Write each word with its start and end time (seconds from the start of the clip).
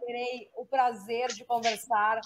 terei 0.00 0.50
o 0.54 0.66
prazer 0.66 1.28
de 1.32 1.44
conversar 1.44 2.20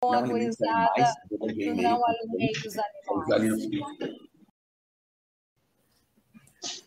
com 0.00 0.12
a 0.12 0.22
gurizada 0.22 1.12
do 1.30 1.74
Não 1.74 2.00
Alimentos 2.06 2.76
Animais. 2.78 3.68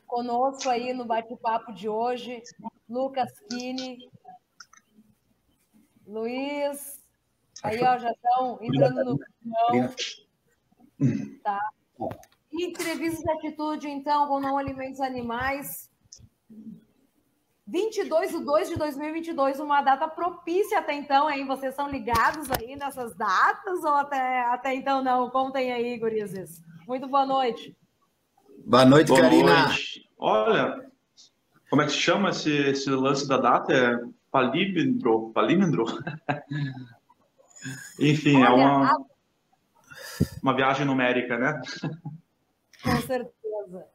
Conosco 0.08 0.70
aí 0.70 0.94
no 0.94 1.05
bate-papo 1.05 1.73
de 1.73 1.88
hoje, 1.88 2.41
Lucas 2.89 3.32
Kine, 3.50 4.09
Luiz, 6.05 7.02
aí 7.64 7.82
ó, 7.82 7.98
já 7.98 8.12
estão 8.12 8.59
entrando 8.62 9.05
no 9.05 9.18
caminhão. 9.18 9.95
Tá. 11.41 11.59
Entrevistas 12.52 13.23
de 13.23 13.31
atitude, 13.31 13.88
então, 13.88 14.28
com 14.28 14.41
Não 14.41 14.58
Alimentos 14.58 15.00
Animais. 15.00 15.89
22 17.68 18.32
de 18.32 18.40
2 18.40 18.70
de 18.70 18.76
2022, 18.76 19.60
uma 19.60 19.82
data 19.82 20.08
propícia 20.08 20.80
até 20.80 20.94
então, 20.94 21.30
hein? 21.30 21.46
Vocês 21.46 21.76
são 21.76 21.90
ligados 21.90 22.50
aí 22.52 22.76
nessas 22.76 23.16
datas 23.16 23.84
ou 23.84 23.94
até, 23.94 24.42
até 24.46 24.74
então 24.74 25.04
não? 25.04 25.30
Contem 25.30 25.72
aí, 25.72 25.98
gurizes. 25.98 26.62
Muito 26.88 27.08
boa 27.08 27.26
noite. 27.26 27.76
Boa 28.66 28.86
noite, 28.86 29.08
boa 29.08 29.22
Karina. 29.22 29.68
Noite. 29.68 30.10
Olha, 30.18 30.92
como 31.70 31.82
é 31.82 31.86
que 31.86 31.92
se 31.92 31.98
chama 31.98 32.30
esse, 32.30 32.52
esse 32.52 32.90
lance 32.90 33.28
da 33.28 33.38
data? 33.38 33.73
É? 33.73 34.00
Palímetro? 34.32 35.34
Enfim, 38.00 38.42
é 38.42 38.50
Olha, 38.50 38.62
é 38.62 38.66
uma, 38.66 38.92
a... 38.92 38.98
uma 40.42 40.56
viagem 40.56 40.86
numérica, 40.86 41.38
né? 41.38 41.62
Com 42.84 43.02
certeza. 43.02 43.86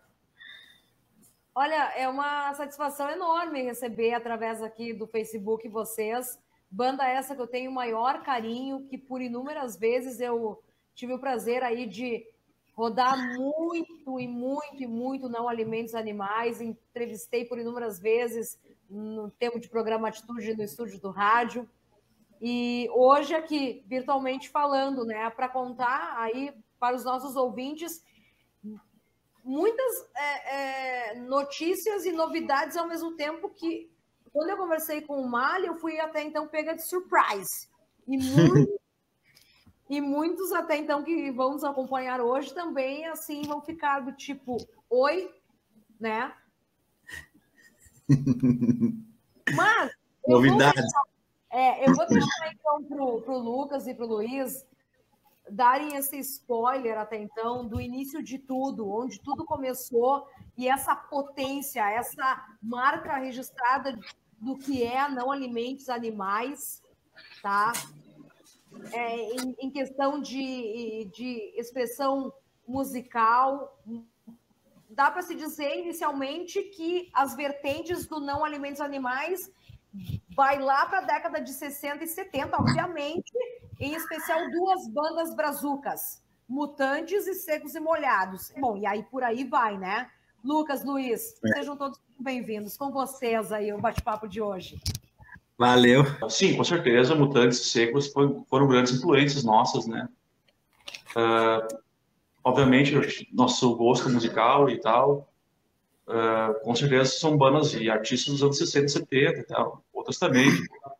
Olha, 1.58 1.90
é 1.96 2.06
uma 2.06 2.52
satisfação 2.52 3.08
enorme 3.08 3.62
receber 3.62 4.12
através 4.12 4.62
aqui 4.62 4.92
do 4.92 5.06
Facebook 5.06 5.66
vocês. 5.70 6.38
Banda 6.70 7.08
essa 7.08 7.34
que 7.34 7.40
eu 7.40 7.46
tenho 7.46 7.70
o 7.70 7.74
maior 7.74 8.22
carinho, 8.22 8.86
que 8.90 8.98
por 8.98 9.22
inúmeras 9.22 9.74
vezes 9.74 10.20
eu 10.20 10.62
tive 10.94 11.14
o 11.14 11.18
prazer 11.18 11.62
aí 11.62 11.86
de 11.86 12.26
rodar 12.74 13.16
muito 13.38 14.20
e 14.20 14.28
muito 14.28 14.82
e 14.82 14.86
muito 14.86 15.30
não 15.30 15.48
alimentos 15.48 15.94
animais. 15.94 16.60
Entrevistei 16.60 17.46
por 17.46 17.58
inúmeras 17.58 17.98
vezes 17.98 18.60
no 18.90 19.30
tempo 19.30 19.58
de 19.58 19.70
programa 19.70 20.08
Atitude 20.08 20.54
no 20.54 20.62
estúdio 20.62 21.00
do 21.00 21.08
rádio. 21.08 21.66
E 22.38 22.86
hoje 22.92 23.34
aqui, 23.34 23.82
virtualmente 23.86 24.50
falando, 24.50 25.06
né, 25.06 25.30
para 25.30 25.48
contar 25.48 26.16
aí 26.18 26.52
para 26.78 26.94
os 26.94 27.02
nossos 27.02 27.34
ouvintes 27.34 28.04
muitas 29.46 30.08
é, 30.16 30.56
é, 30.56 31.14
notícias 31.20 32.04
e 32.04 32.10
novidades 32.10 32.76
ao 32.76 32.88
mesmo 32.88 33.14
tempo 33.14 33.48
que 33.48 33.88
quando 34.32 34.50
eu 34.50 34.56
conversei 34.56 35.00
com 35.00 35.20
o 35.20 35.30
Mali, 35.30 35.66
eu 35.66 35.76
fui 35.76 35.98
até 36.00 36.22
então 36.22 36.48
pega 36.48 36.74
de 36.74 36.86
surprise. 36.86 37.68
E, 38.06 38.18
muito, 38.18 38.80
e 39.88 40.00
muitos 40.00 40.52
até 40.52 40.76
então 40.76 41.04
que 41.04 41.30
vão 41.30 41.52
nos 41.52 41.64
acompanhar 41.64 42.20
hoje 42.20 42.52
também 42.52 43.06
assim 43.06 43.42
vão 43.42 43.62
ficar 43.62 44.00
do 44.00 44.12
tipo, 44.12 44.56
oi, 44.90 45.32
né? 45.98 46.34
Mas 49.54 49.92
novidades. 50.26 50.84
é, 51.50 51.88
eu 51.88 51.94
vou 51.94 52.06
deixar 52.08 52.52
então 52.52 52.82
para 53.22 53.32
o 53.32 53.38
Lucas 53.38 53.86
e 53.86 53.94
para 53.94 54.04
o 54.04 54.08
Luiz 54.08 54.66
darem 55.48 55.96
esse 55.96 56.18
spoiler 56.18 56.98
até 56.98 57.16
então 57.16 57.66
do 57.66 57.80
início 57.80 58.22
de 58.22 58.38
tudo, 58.38 58.90
onde 58.90 59.20
tudo 59.20 59.44
começou 59.44 60.26
e 60.56 60.68
essa 60.68 60.94
potência, 60.94 61.88
essa 61.90 62.46
marca 62.62 63.16
registrada 63.16 63.98
do 64.38 64.56
que 64.56 64.82
é 64.82 65.08
não 65.08 65.30
alimentos 65.30 65.88
animais, 65.88 66.82
tá? 67.42 67.72
É, 68.92 69.34
em, 69.34 69.56
em, 69.60 69.70
questão 69.70 70.20
de, 70.20 71.08
de 71.14 71.52
expressão 71.56 72.32
musical, 72.66 73.78
dá 74.90 75.10
para 75.10 75.22
se 75.22 75.34
dizer 75.34 75.78
inicialmente 75.78 76.62
que 76.62 77.08
as 77.12 77.34
vertentes 77.34 78.06
do 78.06 78.20
não 78.20 78.44
alimentos 78.44 78.80
animais 78.80 79.50
vai 80.34 80.58
lá 80.58 80.84
para 80.86 80.98
a 80.98 81.02
década 81.02 81.40
de 81.40 81.52
60 81.52 82.04
e 82.04 82.06
70, 82.06 82.56
obviamente, 82.56 83.32
em 83.78 83.94
especial 83.94 84.50
duas 84.50 84.88
bandas 84.88 85.34
brazucas, 85.34 86.22
Mutantes 86.48 87.26
e 87.26 87.34
Secos 87.34 87.74
e 87.74 87.80
Molhados. 87.80 88.52
Bom, 88.58 88.76
e 88.76 88.86
aí 88.86 89.02
por 89.04 89.22
aí 89.22 89.44
vai, 89.44 89.76
né? 89.76 90.08
Lucas, 90.44 90.84
Luiz, 90.84 91.34
é. 91.44 91.48
sejam 91.54 91.76
todos 91.76 92.00
bem-vindos. 92.18 92.76
Com 92.76 92.90
vocês 92.90 93.52
aí 93.52 93.72
o 93.72 93.80
bate-papo 93.80 94.28
de 94.28 94.40
hoje. 94.40 94.80
Valeu. 95.58 96.04
Sim, 96.28 96.56
com 96.56 96.62
certeza, 96.62 97.14
Mutantes 97.14 97.58
e 97.60 97.64
Secos 97.64 98.12
foram 98.12 98.68
grandes 98.68 98.92
influências 98.92 99.42
nossas, 99.42 99.86
né? 99.86 100.08
Uh, 101.16 101.78
obviamente, 102.44 103.28
nosso 103.32 103.74
gosto 103.74 104.08
musical 104.08 104.70
e 104.70 104.78
tal, 104.78 105.28
uh, 106.06 106.60
com 106.62 106.74
certeza 106.74 107.10
são 107.10 107.36
bandas 107.36 107.74
e 107.74 107.90
artistas 107.90 108.34
dos 108.34 108.42
anos 108.42 108.58
60 108.58 108.86
e 108.86 108.88
70 108.88 109.40
e 109.40 109.42
tal. 109.44 109.82
Outras 109.92 110.18
também, 110.18 110.50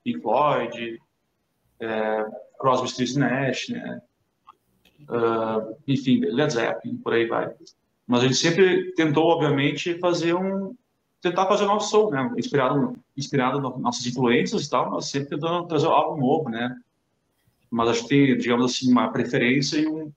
Pink 0.03 0.21
Floyd, 0.23 1.01
é, 1.79 2.25
Crosby, 2.59 2.89
Stills 2.89 3.17
Nash, 3.17 3.69
né? 3.69 4.01
Uh, 5.09 5.77
enfim, 5.87 6.21
Led 6.21 6.53
Zeppelin, 6.53 6.97
por 6.97 7.13
aí 7.13 7.27
vai. 7.27 7.53
Mas 8.07 8.23
gente 8.23 8.37
sempre 8.37 8.93
tentou, 8.93 9.25
obviamente, 9.27 9.99
fazer 9.99 10.35
um 10.35 10.75
tentar 11.21 11.47
fazer 11.47 11.65
o 11.65 11.69
nosso 11.69 11.91
som, 11.91 12.11
né? 12.11 12.33
Inspirado, 12.37 12.97
inspirado 13.17 13.61
nas 13.61 13.79
nossas 13.79 14.07
influências 14.07 14.67
e 14.67 14.71
tal, 14.71 14.91
mas 14.91 15.07
sempre 15.07 15.31
tentando 15.31 15.67
trazer 15.67 15.87
algo 15.87 16.21
novo, 16.21 16.49
né? 16.49 16.77
Mas 17.71 17.89
acho 17.89 18.03
que 18.03 18.09
tem, 18.09 18.39
digamos 18.39 18.65
assim, 18.65 18.91
uma 18.91 19.11
preferência 19.11 19.79
e 19.79 19.87
um, 19.87 20.13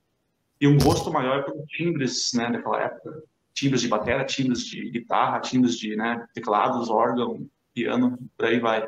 e 0.62 0.68
um 0.68 0.78
gosto 0.78 1.12
maior 1.12 1.44
por 1.44 1.66
timbres, 1.68 2.32
né, 2.34 2.52
daquela 2.52 2.84
época. 2.84 3.24
Timbres 3.54 3.82
de 3.82 3.88
bateria, 3.88 4.24
timbres 4.24 4.64
de 4.66 4.90
guitarra, 4.92 5.40
timbres 5.40 5.78
de 5.78 5.96
né, 5.96 6.26
teclados, 6.34 6.90
órgão, 6.90 7.46
piano, 7.74 8.18
por 8.38 8.46
aí 8.46 8.60
vai. 8.60 8.88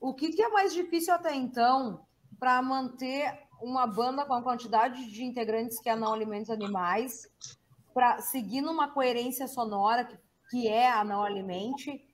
O 0.00 0.14
que, 0.14 0.32
que 0.32 0.42
é 0.42 0.48
mais 0.48 0.72
difícil 0.72 1.14
até 1.14 1.34
então 1.34 2.06
para 2.38 2.60
manter 2.62 3.46
uma 3.60 3.86
banda 3.86 4.24
com 4.24 4.34
a 4.34 4.42
quantidade 4.42 5.10
de 5.10 5.24
integrantes 5.24 5.80
que 5.80 5.88
é 5.88 5.96
Não 5.96 6.12
Alimentos 6.12 6.50
Animais, 6.50 7.28
para 7.94 8.20
seguir 8.20 8.60
numa 8.60 8.88
coerência 8.88 9.48
sonora 9.48 10.06
que, 10.50 10.68
é 10.68 10.90
a 10.90 11.02
Não 11.02 11.22
Alimente? 11.22 12.04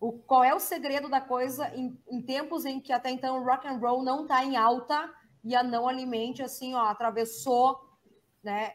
O, 0.00 0.12
qual 0.12 0.44
é 0.44 0.54
o 0.54 0.60
segredo 0.60 1.08
da 1.08 1.20
coisa 1.20 1.68
em, 1.74 1.96
em 2.10 2.20
tempos 2.22 2.64
em 2.64 2.80
que 2.80 2.92
até 2.92 3.10
então 3.10 3.38
o 3.38 3.44
rock 3.44 3.66
and 3.66 3.78
roll 3.78 4.02
não 4.02 4.22
está 4.22 4.44
em 4.44 4.56
alta 4.56 5.12
e 5.44 5.54
a 5.54 5.62
Não 5.62 5.88
Alimente 5.88 6.42
assim, 6.42 6.74
ó, 6.74 6.80
atravessou, 6.80 7.78
né? 8.42 8.74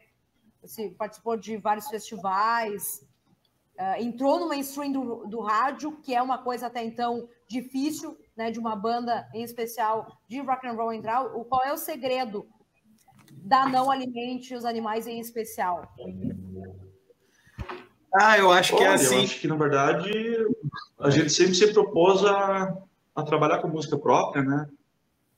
Participou 0.96 1.36
de 1.36 1.58
vários 1.58 1.88
festivais, 1.88 3.06
uh, 3.78 4.00
entrou 4.00 4.40
no 4.40 4.48
mainstream 4.48 4.90
do, 4.90 5.26
do 5.26 5.40
rádio, 5.40 5.98
que 6.00 6.14
é 6.14 6.22
uma 6.22 6.38
coisa 6.38 6.66
até 6.66 6.82
então 6.82 7.28
difícil, 7.48 8.16
né, 8.36 8.50
de 8.50 8.58
uma 8.58 8.74
banda 8.74 9.28
em 9.34 9.42
especial 9.42 10.06
de 10.28 10.40
rock 10.40 10.66
and 10.66 10.72
roll 10.72 10.92
entrar, 10.92 11.24
o 11.24 11.44
qual 11.44 11.62
é 11.62 11.72
o 11.72 11.76
segredo 11.76 12.46
da 13.32 13.68
não 13.68 13.90
alimente 13.90 14.54
os 14.54 14.64
animais 14.64 15.06
em 15.06 15.20
especial? 15.20 15.92
Ah, 18.14 18.38
eu 18.38 18.50
acho 18.50 18.76
que 18.76 18.82
é 18.82 18.88
assim. 18.88 19.16
Eu 19.16 19.22
acho 19.22 19.40
que 19.40 19.48
na 19.48 19.56
verdade 19.56 20.10
a 20.98 21.10
gente 21.10 21.30
sempre 21.30 21.54
se 21.54 21.72
propôs 21.72 22.24
a, 22.24 22.76
a 23.14 23.22
trabalhar 23.22 23.58
com 23.58 23.68
música 23.68 23.98
própria, 23.98 24.42
né? 24.42 24.68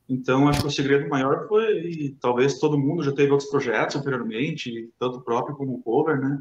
Então 0.08 0.48
acho 0.48 0.60
que 0.60 0.66
o 0.66 0.70
segredo 0.70 1.08
maior 1.08 1.48
foi 1.48 2.14
talvez 2.20 2.58
todo 2.58 2.78
mundo 2.78 3.02
já 3.02 3.12
teve 3.12 3.32
outros 3.32 3.50
projetos 3.50 3.96
anteriormente, 3.96 4.90
tanto 4.98 5.20
próprio 5.20 5.56
como 5.56 5.82
cover, 5.82 6.20
né? 6.20 6.40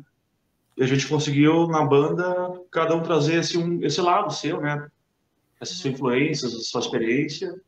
E 0.77 0.83
a 0.83 0.87
gente 0.87 1.07
conseguiu 1.07 1.67
na 1.67 1.83
banda 1.85 2.61
cada 2.69 2.95
um 2.95 3.01
trazer 3.01 3.39
esse 3.39 3.57
um 3.57 3.81
esse 3.81 4.01
lado 4.01 4.31
seu, 4.31 4.61
né? 4.61 4.87
Essas 5.59 5.77
suas 5.77 5.93
influências, 5.93 6.53
a 6.53 6.59
sua 6.59 6.81
experiência. 6.81 7.59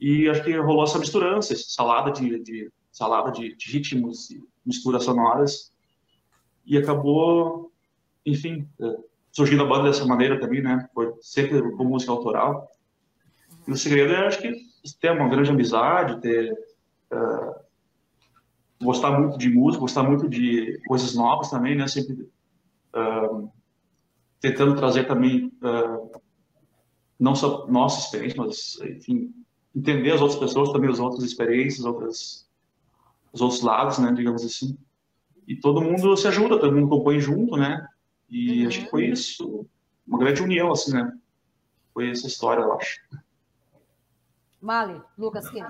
E 0.00 0.28
acho 0.28 0.44
que 0.44 0.56
rolou 0.56 0.84
essa 0.84 0.98
misturança, 0.98 1.52
essa 1.52 1.68
salada 1.68 2.10
de, 2.10 2.38
de 2.42 2.70
salada 2.92 3.30
de, 3.30 3.54
de, 3.56 3.72
ritmos 3.72 4.30
e 4.30 4.42
misturas 4.64 5.04
sonoras. 5.04 5.72
E 6.64 6.76
acabou, 6.76 7.72
enfim, 8.24 8.68
é, 8.80 8.96
surgindo 9.32 9.62
a 9.62 9.66
banda 9.66 9.84
dessa 9.84 10.04
maneira 10.04 10.38
também, 10.40 10.62
né? 10.62 10.88
Foi 10.94 11.12
sempre 11.20 11.60
com 11.72 11.84
música 11.84 12.12
autoral. 12.12 12.70
E 13.66 13.72
o 13.72 13.76
segredo 13.76 14.12
é, 14.12 14.26
acho 14.26 14.40
que, 14.40 14.54
ter 15.00 15.12
uma 15.12 15.28
grande 15.28 15.50
amizade, 15.50 16.20
ter. 16.20 16.52
Uh, 17.12 17.66
gostar 18.82 19.18
muito 19.18 19.38
de 19.38 19.48
música, 19.48 19.80
gostar 19.80 20.02
muito 20.02 20.28
de 20.28 20.80
coisas 20.86 21.14
novas 21.14 21.50
também, 21.50 21.74
né? 21.74 21.88
Sempre 21.88 22.28
uh, 22.94 23.50
tentando 24.40 24.76
trazer 24.76 25.06
também 25.06 25.46
uh, 25.62 26.20
não 27.18 27.34
só 27.34 27.66
nossa 27.66 28.00
experiência, 28.00 28.42
mas, 28.42 28.78
enfim, 28.82 29.34
entender 29.74 30.12
as 30.12 30.20
outras 30.20 30.38
pessoas, 30.38 30.72
também 30.72 30.90
as 30.90 30.98
outras 30.98 31.24
experiências, 31.24 31.84
outras, 31.84 32.46
os 33.32 33.40
outros 33.40 33.62
lados, 33.62 33.98
né, 33.98 34.12
digamos 34.12 34.44
assim. 34.44 34.76
E 35.46 35.56
todo 35.56 35.80
mundo 35.80 36.16
se 36.16 36.26
ajuda, 36.26 36.58
todo 36.58 36.74
mundo 36.74 36.88
compõe 36.88 37.20
junto, 37.20 37.56
né? 37.56 37.86
E 38.28 38.62
uhum. 38.62 38.68
acho 38.68 38.84
que 38.84 38.90
foi 38.90 39.06
isso. 39.06 39.66
uma 40.06 40.18
grande 40.18 40.42
união, 40.42 40.72
assim, 40.72 40.92
né? 40.92 41.12
Foi 41.94 42.10
essa 42.10 42.26
história, 42.26 42.62
eu 42.62 42.72
acho. 42.72 43.00
Mali, 44.60 45.00
Lucas 45.16 45.48
Quem? 45.48 45.64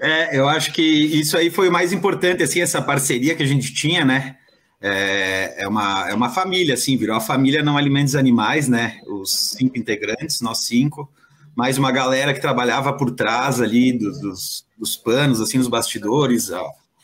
É, 0.00 0.38
eu 0.38 0.48
acho 0.48 0.72
que 0.72 0.82
isso 0.82 1.36
aí 1.36 1.50
foi 1.50 1.68
o 1.68 1.72
mais 1.72 1.92
importante, 1.92 2.42
assim, 2.42 2.60
essa 2.60 2.80
parceria 2.80 3.34
que 3.34 3.42
a 3.42 3.46
gente 3.46 3.74
tinha, 3.74 4.04
né? 4.04 4.38
É, 4.80 5.64
é, 5.64 5.68
uma, 5.68 6.08
é 6.08 6.14
uma 6.14 6.30
família, 6.30 6.74
assim, 6.74 6.96
virou 6.96 7.16
a 7.16 7.20
família 7.20 7.62
Não 7.62 7.76
Alimentos 7.76 8.14
Animais, 8.14 8.68
né? 8.68 9.00
Os 9.06 9.56
cinco 9.56 9.76
integrantes, 9.76 10.40
nós 10.40 10.58
cinco, 10.58 11.10
mais 11.56 11.78
uma 11.78 11.90
galera 11.90 12.32
que 12.32 12.40
trabalhava 12.40 12.92
por 12.92 13.10
trás 13.10 13.60
ali 13.60 13.92
dos, 13.92 14.20
dos, 14.20 14.66
dos 14.78 14.96
panos, 14.96 15.40
assim, 15.40 15.58
nos 15.58 15.66
bastidores, 15.66 16.52
a, 16.52 16.62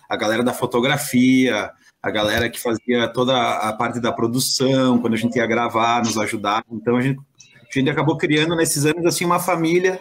a 0.09 0.17
galera 0.17 0.45
da 0.45 0.53
fotografia, 0.53 1.71
a 2.01 2.11
galera 2.11 2.49
que 2.49 2.61
fazia 2.61 3.09
toda 3.09 3.35
a 3.35 3.73
parte 3.73 3.99
da 3.99 4.13
produção, 4.13 4.99
quando 5.01 5.15
a 5.15 5.17
gente 5.17 5.37
ia 5.37 5.47
gravar, 5.47 6.05
nos 6.05 6.17
ajudar. 6.19 6.63
Então 6.71 6.97
a 6.97 7.01
gente, 7.01 7.19
a 7.19 7.79
gente 7.79 7.91
acabou 7.91 8.17
criando 8.17 8.55
nesses 8.55 8.85
anos 8.85 9.05
assim 9.07 9.25
uma 9.25 9.41
família 9.41 10.01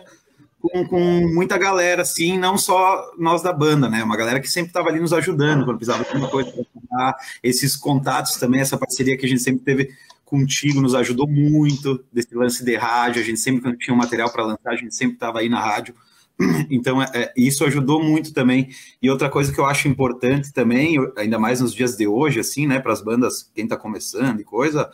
com, 0.63 0.87
com, 0.87 1.27
muita 1.27 1.57
galera, 1.57 2.03
assim, 2.03 2.37
não 2.37 2.57
só 2.57 3.11
nós 3.17 3.41
da 3.41 3.51
banda, 3.51 3.89
né? 3.89 4.01
Uma 4.01 4.15
galera 4.15 4.39
que 4.39 4.49
sempre 4.49 4.69
estava 4.69 4.87
ali 4.87 4.97
nos 4.97 5.11
ajudando 5.11 5.65
quando 5.65 5.75
precisava 5.75 6.05
de 6.05 6.09
alguma 6.09 6.29
coisa 6.29 6.53
para 6.89 7.17
esses 7.43 7.75
contatos 7.75 8.37
também, 8.37 8.61
essa 8.61 8.77
parceria 8.77 9.17
que 9.17 9.25
a 9.25 9.29
gente 9.29 9.41
sempre 9.41 9.61
teve 9.61 9.89
contigo 10.23 10.81
nos 10.81 10.95
ajudou 10.95 11.27
muito 11.27 12.01
desse 12.13 12.33
lance 12.33 12.63
de 12.63 12.77
rádio. 12.77 13.21
A 13.21 13.25
gente 13.25 13.41
sempre, 13.41 13.61
quando 13.61 13.77
tinha 13.77 13.93
um 13.93 13.97
material 13.97 14.31
para 14.31 14.45
lançar, 14.45 14.71
a 14.71 14.75
gente 14.77 14.95
sempre 14.95 15.15
estava 15.15 15.39
aí 15.39 15.49
na 15.49 15.59
rádio. 15.59 15.93
Então, 16.71 17.01
é, 17.01 17.09
é, 17.13 17.33
isso 17.37 17.63
ajudou 17.65 18.01
muito 18.01 18.33
também. 18.33 18.69
E 19.01 19.09
outra 19.09 19.29
coisa 19.29 19.51
que 19.53 19.59
eu 19.59 19.65
acho 19.65 19.87
importante 19.87 20.51
também, 20.51 20.97
ainda 21.17 21.37
mais 21.37 21.59
nos 21.61 21.73
dias 21.73 21.95
de 21.95 22.07
hoje, 22.07 22.39
assim, 22.39 22.65
né, 22.65 22.79
para 22.79 22.91
as 22.91 23.01
bandas, 23.01 23.51
quem 23.53 23.65
está 23.65 23.77
começando 23.77 24.39
e 24.39 24.43
coisa, 24.43 24.89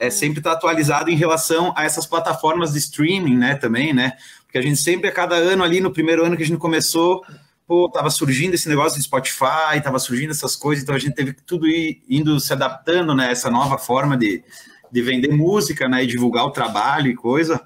é 0.00 0.10
sempre 0.10 0.40
estar 0.40 0.52
tá 0.52 0.56
atualizado 0.56 1.10
em 1.10 1.14
relação 1.14 1.72
a 1.76 1.84
essas 1.84 2.06
plataformas 2.06 2.72
de 2.72 2.78
streaming, 2.78 3.36
né, 3.36 3.54
também, 3.54 3.92
né? 3.92 4.14
Porque 4.50 4.58
a 4.58 4.62
gente 4.62 4.78
sempre, 4.78 5.08
a 5.08 5.12
cada 5.12 5.36
ano 5.36 5.62
ali, 5.62 5.80
no 5.80 5.92
primeiro 5.92 6.26
ano 6.26 6.36
que 6.36 6.42
a 6.42 6.46
gente 6.46 6.58
começou, 6.58 7.24
pô, 7.68 7.88
tava 7.88 8.10
surgindo 8.10 8.54
esse 8.54 8.68
negócio 8.68 8.98
de 8.98 9.04
Spotify, 9.04 9.80
tava 9.80 10.00
surgindo 10.00 10.32
essas 10.32 10.56
coisas, 10.56 10.82
então 10.82 10.92
a 10.92 10.98
gente 10.98 11.14
teve 11.14 11.34
que 11.34 11.42
tudo 11.44 11.68
ir 11.68 12.02
indo 12.08 12.40
se 12.40 12.52
adaptando, 12.52 13.14
né, 13.14 13.30
essa 13.30 13.48
nova 13.48 13.78
forma 13.78 14.16
de, 14.16 14.42
de 14.90 15.02
vender 15.02 15.28
música, 15.28 15.88
né, 15.88 16.02
e 16.02 16.06
divulgar 16.08 16.46
o 16.46 16.50
trabalho 16.50 17.08
e 17.08 17.14
coisa. 17.14 17.60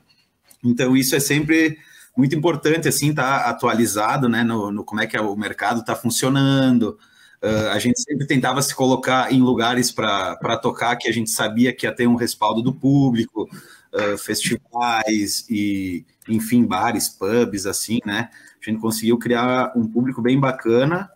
Então 0.63 0.95
isso 0.95 1.17
é 1.17 1.21
sempre 1.21 1.79
muito 2.15 2.37
importante, 2.37 2.87
assim, 2.87 3.09
estar 3.09 3.45
tá 3.45 3.49
atualizado, 3.49 4.29
né, 4.29 4.45
no, 4.45 4.71
no, 4.71 4.85
como 4.85 5.01
é 5.01 5.07
que 5.07 5.17
é 5.17 5.23
o 5.23 5.35
mercado 5.35 5.81
está 5.81 5.97
funcionando. 5.97 6.99
Uh, 7.43 7.71
a 7.73 7.79
gente 7.79 7.99
sempre 7.99 8.27
tentava 8.27 8.61
se 8.61 8.75
colocar 8.75 9.33
em 9.33 9.41
lugares 9.41 9.91
para 9.91 10.59
tocar 10.59 10.97
que 10.97 11.09
a 11.09 11.13
gente 11.13 11.31
sabia 11.31 11.73
que 11.73 11.87
ia 11.87 11.95
ter 11.95 12.07
um 12.07 12.15
respaldo 12.15 12.61
do 12.61 12.75
público, 12.75 13.49
uh, 13.95 14.19
festivais 14.19 15.47
e, 15.49 16.05
enfim, 16.29 16.65
bares, 16.65 17.09
pubs, 17.09 17.67
assim, 17.67 17.99
né? 18.05 18.31
A 18.61 18.71
gente 18.71 18.81
conseguiu 18.81 19.19
criar 19.19 19.73
um 19.77 19.87
público 19.87 20.23
bem 20.23 20.39
bacana 20.39 21.11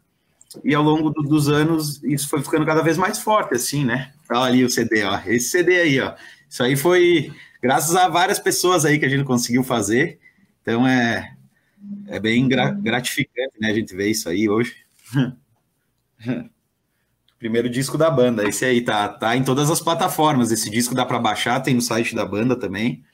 e 0.64 0.74
ao 0.74 0.82
longo 0.82 1.10
do, 1.10 1.22
dos 1.22 1.48
anos 1.48 2.02
isso 2.02 2.28
foi 2.28 2.42
ficando 2.42 2.64
cada 2.64 2.82
vez 2.82 2.96
mais 2.96 3.18
forte, 3.18 3.54
assim, 3.54 3.84
né? 3.84 4.12
Olha 4.30 4.42
ali 4.42 4.64
o 4.64 4.70
CD, 4.70 5.04
ó, 5.04 5.18
esse 5.26 5.50
CD 5.50 5.80
aí, 5.80 6.00
ó. 6.00 6.14
Isso 6.48 6.62
aí 6.62 6.76
foi 6.76 7.32
graças 7.62 7.94
a 7.94 8.08
várias 8.08 8.38
pessoas 8.38 8.84
aí 8.84 8.98
que 8.98 9.04
a 9.04 9.08
gente 9.08 9.24
conseguiu 9.24 9.62
fazer. 9.62 10.18
Então 10.62 10.86
é, 10.86 11.34
é 12.06 12.18
bem 12.18 12.48
gra 12.48 12.70
gratificante, 12.70 13.54
né? 13.60 13.70
A 13.70 13.74
gente 13.74 13.94
ver 13.94 14.08
isso 14.08 14.28
aí 14.28 14.48
hoje. 14.48 14.74
Primeiro 17.38 17.70
disco 17.70 17.96
da 17.96 18.10
banda, 18.10 18.48
esse 18.48 18.64
aí 18.64 18.80
tá, 18.80 19.08
tá 19.08 19.36
em 19.36 19.44
todas 19.44 19.70
as 19.70 19.80
plataformas. 19.80 20.50
Esse 20.50 20.68
disco 20.68 20.94
dá 20.94 21.06
para 21.06 21.20
baixar, 21.20 21.60
tem 21.60 21.74
no 21.74 21.80
site 21.80 22.14
da 22.14 22.24
banda 22.24 22.58
também. 22.58 23.04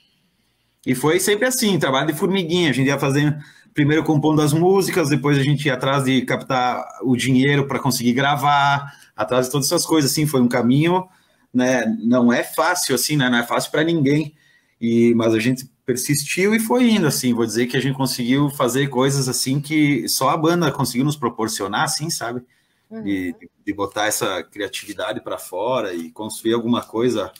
E 0.86 0.94
foi 0.94 1.18
sempre 1.18 1.46
assim, 1.46 1.78
trabalho 1.78 2.06
de 2.06 2.14
formiguinha. 2.14 2.70
A 2.70 2.72
gente 2.72 2.86
ia 2.86 2.98
fazendo, 2.98 3.36
primeiro 3.72 4.04
compondo 4.04 4.42
as 4.42 4.52
músicas, 4.52 5.08
depois 5.08 5.38
a 5.38 5.42
gente 5.42 5.66
ia 5.66 5.74
atrás 5.74 6.04
de 6.04 6.22
captar 6.22 6.84
o 7.02 7.16
dinheiro 7.16 7.66
para 7.66 7.78
conseguir 7.78 8.12
gravar, 8.12 8.92
atrás 9.16 9.46
de 9.46 9.52
todas 9.52 9.66
essas 9.66 9.86
coisas. 9.86 10.10
Assim, 10.10 10.26
foi 10.26 10.40
um 10.40 10.48
caminho, 10.48 11.06
né? 11.52 11.84
Não 12.02 12.32
é 12.32 12.42
fácil 12.42 12.94
assim, 12.94 13.16
né? 13.16 13.28
Não 13.28 13.38
é 13.38 13.42
fácil 13.42 13.70
para 13.70 13.84
ninguém. 13.84 14.34
E 14.80 15.14
mas 15.14 15.34
a 15.34 15.38
gente 15.38 15.68
persistiu 15.86 16.54
e 16.54 16.60
foi 16.60 16.90
indo 16.90 17.06
assim. 17.06 17.32
Vou 17.32 17.46
dizer 17.46 17.66
que 17.66 17.76
a 17.76 17.80
gente 17.80 17.96
conseguiu 17.96 18.50
fazer 18.50 18.88
coisas 18.88 19.28
assim 19.28 19.60
que 19.60 20.08
só 20.08 20.30
a 20.30 20.36
banda 20.36 20.70
conseguiu 20.72 21.04
nos 21.04 21.16
proporcionar, 21.16 21.84
assim, 21.84 22.10
sabe? 22.10 22.42
uhum. 22.94 23.02
de, 23.02 23.34
de 23.64 23.72
botar 23.72 24.06
essa 24.06 24.42
criatividade 24.42 25.20
para 25.20 25.38
fora 25.38 25.94
e 25.94 26.10
construir 26.10 26.54
alguma 26.54 26.82
coisa 26.82 27.32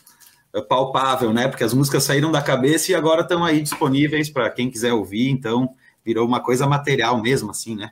palpável, 0.63 1.33
né? 1.33 1.49
Porque 1.49 1.65
as 1.65 1.75
músicas 1.75 2.05
saíram 2.05 2.31
da 2.31 2.43
cabeça 2.43 2.93
e 2.93 2.95
agora 2.95 3.23
estão 3.23 3.45
aí 3.45 3.61
disponíveis 3.61 4.31
para 4.31 4.51
quem 4.51 4.71
quiser 4.71 4.93
ouvir, 4.93 5.31
então 5.31 5.75
virou 6.05 6.27
uma 6.27 6.41
coisa 6.41 6.67
material 6.67 7.21
mesmo, 7.21 7.51
assim, 7.51 7.75
né? 7.75 7.91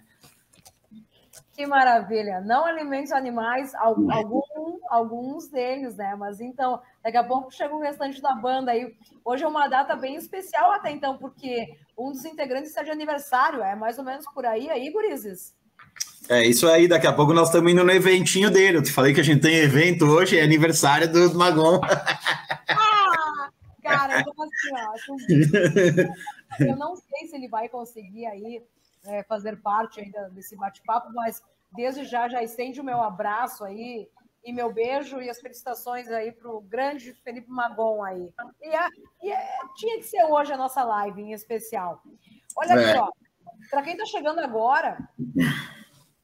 Que 1.52 1.66
maravilha! 1.66 2.40
Não 2.40 2.64
alimentos 2.64 3.12
animais, 3.12 3.74
algum, 3.74 4.78
alguns 4.88 5.48
deles, 5.48 5.96
né? 5.96 6.14
Mas 6.16 6.40
então, 6.40 6.80
daqui 7.02 7.16
a 7.16 7.24
pouco 7.24 7.52
chega 7.52 7.74
o 7.74 7.80
restante 7.80 8.22
da 8.22 8.34
banda 8.34 8.72
aí. 8.72 8.94
Hoje 9.24 9.44
é 9.44 9.48
uma 9.48 9.68
data 9.68 9.94
bem 9.94 10.16
especial 10.16 10.72
até 10.72 10.90
então, 10.90 11.18
porque 11.18 11.76
um 11.96 12.10
dos 12.10 12.24
integrantes 12.24 12.70
está 12.70 12.82
de 12.82 12.90
aniversário, 12.90 13.62
é 13.62 13.74
mais 13.74 13.98
ou 13.98 14.04
menos 14.04 14.24
por 14.32 14.46
aí, 14.46 14.70
aí, 14.70 14.90
gurizes? 14.90 15.54
É 16.28 16.46
isso 16.46 16.68
aí, 16.68 16.88
daqui 16.88 17.06
a 17.06 17.12
pouco 17.12 17.32
nós 17.32 17.48
estamos 17.48 17.70
indo 17.70 17.84
no 17.84 17.90
eventinho 17.90 18.50
dele. 18.50 18.78
Eu 18.78 18.82
te 18.82 18.92
falei 18.92 19.12
que 19.12 19.20
a 19.20 19.24
gente 19.24 19.42
tem 19.42 19.56
evento 19.56 20.06
hoje, 20.06 20.38
é 20.38 20.42
aniversário 20.42 21.10
do 21.10 21.34
Magon. 21.34 21.80
Ah, 22.68 23.50
cara, 23.82 24.24
eu, 24.26 24.32
assim, 24.42 26.08
ó, 26.60 26.64
eu 26.64 26.76
não 26.76 26.96
sei 26.96 27.28
se 27.28 27.36
ele 27.36 27.48
vai 27.48 27.68
conseguir 27.68 28.26
aí 28.26 28.62
é, 29.04 29.22
fazer 29.24 29.60
parte 29.60 30.00
ainda 30.00 30.30
desse 30.30 30.56
bate-papo, 30.56 31.12
mas 31.12 31.42
desde 31.72 32.04
já 32.04 32.28
já 32.28 32.42
estende 32.42 32.80
o 32.80 32.84
meu 32.84 33.02
abraço 33.02 33.64
aí 33.64 34.08
e 34.44 34.52
meu 34.52 34.72
beijo 34.72 35.20
e 35.20 35.30
as 35.30 35.40
felicitações 35.40 36.08
aí 36.08 36.32
para 36.32 36.50
o 36.50 36.60
grande 36.60 37.12
Felipe 37.24 37.50
Magon 37.50 38.02
aí. 38.02 38.32
E, 38.60 38.74
a, 38.74 38.88
e 39.22 39.30
é, 39.30 39.58
tinha 39.76 39.98
que 39.98 40.04
ser 40.04 40.24
hoje 40.24 40.52
a 40.52 40.56
nossa 40.56 40.82
live 40.82 41.20
em 41.20 41.32
especial. 41.32 42.02
Olha 42.56 42.74
aqui, 42.74 42.84
é. 42.84 43.00
ó. 43.00 43.10
Para 43.70 43.82
quem 43.82 43.92
está 43.92 44.04
chegando 44.06 44.40
agora, 44.40 44.98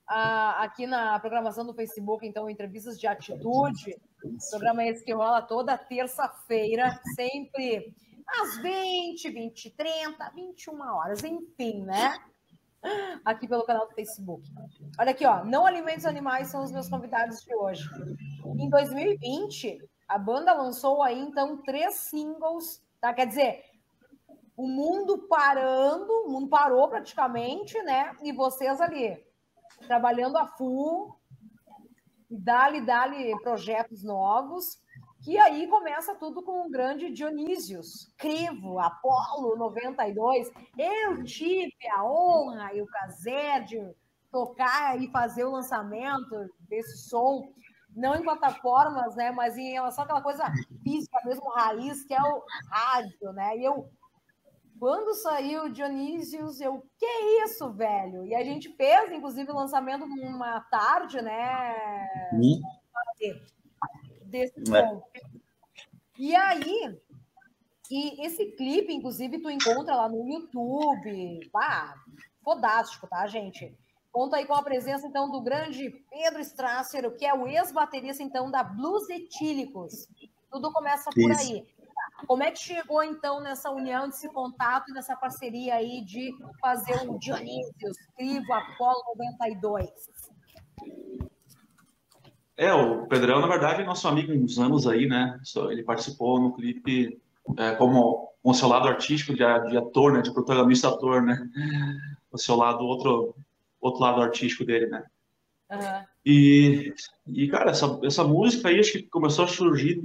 aqui 0.09 0.87
na 0.87 1.19
programação 1.19 1.67
do 1.67 1.75
Facebook, 1.75 2.27
então, 2.27 2.49
entrevistas 2.49 2.99
de 2.99 3.07
atitude. 3.07 4.01
O 4.25 4.51
programa 4.51 4.85
esse 4.85 5.05
que 5.05 5.13
rola 5.13 5.43
toda 5.43 5.77
terça-feira, 5.77 6.99
sempre 7.15 7.95
às 8.27 8.59
20, 8.59 9.31
20, 9.31 9.71
30, 9.71 10.31
21 10.35 10.81
horas, 10.81 11.23
enfim, 11.23 11.83
né? 11.83 12.19
Aqui 13.25 13.47
pelo 13.47 13.65
canal 13.65 13.87
do 13.89 13.95
Facebook. 13.95 14.43
Olha 14.99 15.11
aqui, 15.11 15.27
ó. 15.27 15.45
Não 15.45 15.67
Alimentos 15.67 16.07
Animais 16.07 16.49
são 16.49 16.63
os 16.63 16.73
meus 16.73 16.89
convidados 16.89 17.43
de 17.43 17.55
hoje. 17.55 17.89
Em 18.59 18.69
2020, 18.69 19.79
a 20.09 20.19
banda 20.19 20.53
lançou 20.55 21.03
aí, 21.03 21.19
então, 21.19 21.61
três 21.63 21.95
singles, 21.95 22.83
tá? 23.01 23.13
Quer 23.13 23.27
dizer, 23.27 23.63
o 24.57 24.67
mundo 24.67 25.27
parando, 25.29 26.13
o 26.27 26.31
mundo 26.31 26.49
parou 26.49 26.89
praticamente, 26.89 27.81
né? 27.83 28.17
E 28.23 28.33
vocês 28.33 28.81
ali, 28.81 29.17
trabalhando 29.87 30.37
a 30.37 30.47
full, 30.47 31.19
dali, 32.31 32.85
dali 32.85 33.39
projetos 33.43 34.03
novos, 34.03 34.79
que 35.23 35.37
aí 35.39 35.67
começa 35.67 36.15
tudo 36.15 36.43
com 36.43 36.67
o 36.67 36.71
grande 36.71 37.11
Dionísios, 37.11 38.13
Crivo, 38.17 38.79
Apolo 38.79 39.57
92. 39.57 40.51
Eu 40.77 41.25
tive 41.25 41.75
a 41.93 42.05
honra 42.05 42.73
e 42.75 42.83
o 42.83 42.87
prazer 42.87 43.65
de 43.65 43.79
tocar 44.31 45.01
e 45.01 45.11
fazer 45.11 45.45
o 45.45 45.51
lançamento 45.51 46.49
desse 46.61 46.99
som, 46.99 47.53
não 47.97 48.15
em 48.15 48.23
plataformas, 48.23 49.17
né, 49.17 49.31
mas 49.33 49.57
em 49.57 49.73
relação 49.73 50.05
àquela 50.05 50.23
coisa 50.23 50.45
física 50.83 51.19
mesmo, 51.25 51.49
raiz, 51.51 52.05
que 52.05 52.15
é 52.15 52.23
o 52.23 52.45
rádio, 52.71 53.33
né? 53.33 53.57
E 53.57 53.65
eu 53.65 53.91
quando 54.79 55.15
saiu 55.15 55.69
Dionísios, 55.69 56.61
eu, 56.61 56.83
que 56.99 57.07
isso, 57.45 57.71
velho? 57.73 58.25
E 58.27 58.35
a 58.35 58.45
gente 58.45 58.69
fez, 58.75 59.13
inclusive, 59.13 59.51
o 59.51 59.57
lançamento 59.57 60.07
numa 60.07 60.61
tarde, 60.63 61.21
né? 61.21 62.09
Hum. 62.33 62.61
Desse 64.25 64.55
é. 64.75 65.03
E 66.19 66.35
aí, 66.35 66.99
e 67.91 68.27
esse 68.27 68.53
clipe, 68.53 68.93
inclusive, 68.93 69.41
tu 69.41 69.51
encontra 69.51 69.95
lá 69.95 70.09
no 70.09 70.29
YouTube. 70.29 71.51
Ah, 71.55 71.95
fodástico, 72.43 73.07
tá, 73.07 73.27
gente? 73.27 73.77
Conta 74.13 74.37
aí 74.37 74.47
com 74.47 74.55
a 74.55 74.63
presença, 74.63 75.07
então, 75.07 75.31
do 75.31 75.41
grande 75.41 75.91
Pedro 76.11 76.41
Strasser, 76.41 77.11
que 77.17 77.25
é 77.25 77.33
o 77.33 77.47
ex-baterista, 77.47 78.23
então, 78.23 78.51
da 78.51 78.63
Blues 78.63 79.09
Etílicos. 79.09 80.09
Tudo 80.51 80.73
começa 80.73 81.11
por 81.11 81.31
Isso. 81.31 81.41
aí. 81.41 81.67
Como 82.27 82.43
é 82.43 82.51
que 82.51 82.59
chegou, 82.59 83.03
então, 83.03 83.41
nessa 83.41 83.71
união, 83.71 84.09
desse 84.09 84.29
contato, 84.33 84.93
nessa 84.93 85.17
parceria 85.17 85.75
aí 85.75 86.05
de 86.05 86.35
fazer 86.61 87.09
o 87.09 87.19
Dionísio, 87.19 87.93
Crivo, 88.17 88.53
Apolo 88.53 89.03
92? 89.17 89.89
É, 92.57 92.73
o 92.73 93.07
Pedrão, 93.07 93.41
na 93.41 93.47
verdade, 93.47 93.83
é 93.83 93.85
nosso 93.85 94.09
amigo 94.09 94.33
há 94.33 94.35
uns 94.35 94.59
anos 94.59 94.87
aí, 94.87 95.07
né? 95.07 95.39
Ele 95.71 95.85
participou 95.85 96.41
no 96.41 96.55
clipe 96.55 97.21
é, 97.57 97.75
como 97.77 98.29
o 98.43 98.55
seu 98.55 98.69
lado 98.69 98.89
artístico 98.89 99.33
de, 99.33 99.71
de 99.71 99.77
ator, 99.77 100.13
né, 100.13 100.23
de 100.23 100.33
protagonista 100.33 100.89
ator, 100.89 101.23
né, 101.23 101.39
o 102.31 102.39
seu 102.39 102.57
lado 102.57 102.85
outro 102.85 103.35
outro 103.81 104.01
lado 104.01 104.21
artístico 104.21 104.65
dele, 104.65 104.87
né. 104.87 105.05
Uhum. 105.71 106.05
E, 106.25 106.93
e 107.27 107.49
cara, 107.49 107.71
essa, 107.71 108.01
essa 108.03 108.25
música 108.25 108.69
aí 108.69 108.81
acho 108.81 108.93
que 108.93 109.03
começou 109.05 109.45
a 109.45 109.49
surgir 109.49 110.03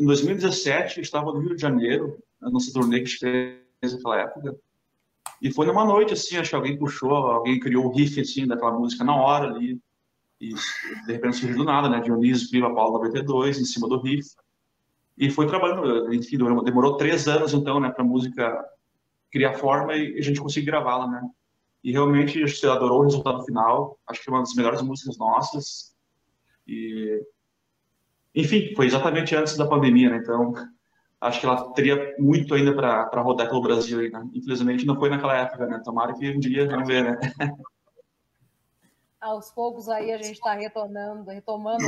em 0.00 0.06
2017. 0.06 0.98
Eu 0.98 1.02
estava 1.02 1.32
no 1.32 1.40
Rio 1.40 1.54
de 1.54 1.62
Janeiro, 1.62 2.18
no 2.40 2.50
nosso 2.50 2.72
turnê 2.72 2.98
que 2.98 3.04
a 3.04 3.06
gente 3.06 3.18
fez 3.18 3.92
naquela 3.92 4.20
época. 4.20 4.56
E 5.42 5.52
foi 5.52 5.66
numa 5.66 5.84
noite, 5.84 6.12
assim, 6.12 6.36
acho 6.36 6.50
que 6.50 6.56
alguém 6.56 6.78
puxou, 6.78 7.10
alguém 7.10 7.58
criou 7.58 7.86
o 7.86 7.92
riff, 7.94 8.20
assim, 8.20 8.46
daquela 8.46 8.72
música 8.72 9.04
na 9.04 9.16
hora 9.16 9.46
ali. 9.46 9.80
E 10.40 10.48
de 10.48 11.12
repente 11.12 11.36
surgiu 11.36 11.58
do 11.58 11.64
nada, 11.64 11.88
né? 11.88 12.00
Dionísio 12.00 12.48
Priva 12.48 12.74
Paulo 12.74 12.94
92, 12.94 13.58
em 13.58 13.64
cima 13.64 13.88
do 13.88 14.00
riff. 14.00 14.28
E 15.16 15.30
foi 15.30 15.46
trabalhando, 15.46 16.12
enfim, 16.14 16.38
demorou 16.38 16.96
três 16.96 17.28
anos, 17.28 17.52
então, 17.52 17.78
né, 17.78 17.90
pra 17.90 18.02
música 18.02 18.64
criar 19.30 19.52
forma 19.54 19.94
e 19.94 20.18
a 20.18 20.22
gente 20.22 20.40
conseguir 20.40 20.66
gravá-la, 20.66 21.06
né? 21.06 21.22
E 21.84 21.92
realmente 21.92 22.42
a 22.42 22.46
gente 22.46 22.66
adorou 22.66 23.00
o 23.00 23.04
resultado 23.04 23.44
final. 23.44 23.98
Acho 24.06 24.22
que 24.22 24.30
é 24.30 24.32
uma 24.32 24.40
das 24.40 24.54
melhores 24.54 24.82
músicas 24.82 25.16
nossas. 25.18 25.94
E, 26.66 27.22
enfim, 28.34 28.74
foi 28.74 28.86
exatamente 28.86 29.34
antes 29.34 29.56
da 29.56 29.66
pandemia, 29.66 30.10
né? 30.10 30.18
Então, 30.22 30.54
acho 31.20 31.40
que 31.40 31.46
ela 31.46 31.72
teria 31.72 32.14
muito 32.18 32.54
ainda 32.54 32.74
para 32.74 33.22
rodar 33.22 33.48
pelo 33.48 33.62
Brasil. 33.62 34.00
Aí, 34.00 34.10
né? 34.10 34.22
Infelizmente, 34.34 34.86
não 34.86 34.98
foi 34.98 35.10
naquela 35.10 35.36
época, 35.36 35.66
né? 35.66 35.80
Tomara 35.84 36.14
que 36.14 36.30
um 36.30 36.38
dia 36.38 36.68
vamos 36.68 36.88
ver, 36.88 37.04
né? 37.04 37.18
Aos 39.20 39.50
poucos 39.50 39.88
aí 39.88 40.12
a 40.12 40.16
gente 40.16 40.32
está 40.32 40.54
retornando, 40.54 41.30
retomando. 41.30 41.84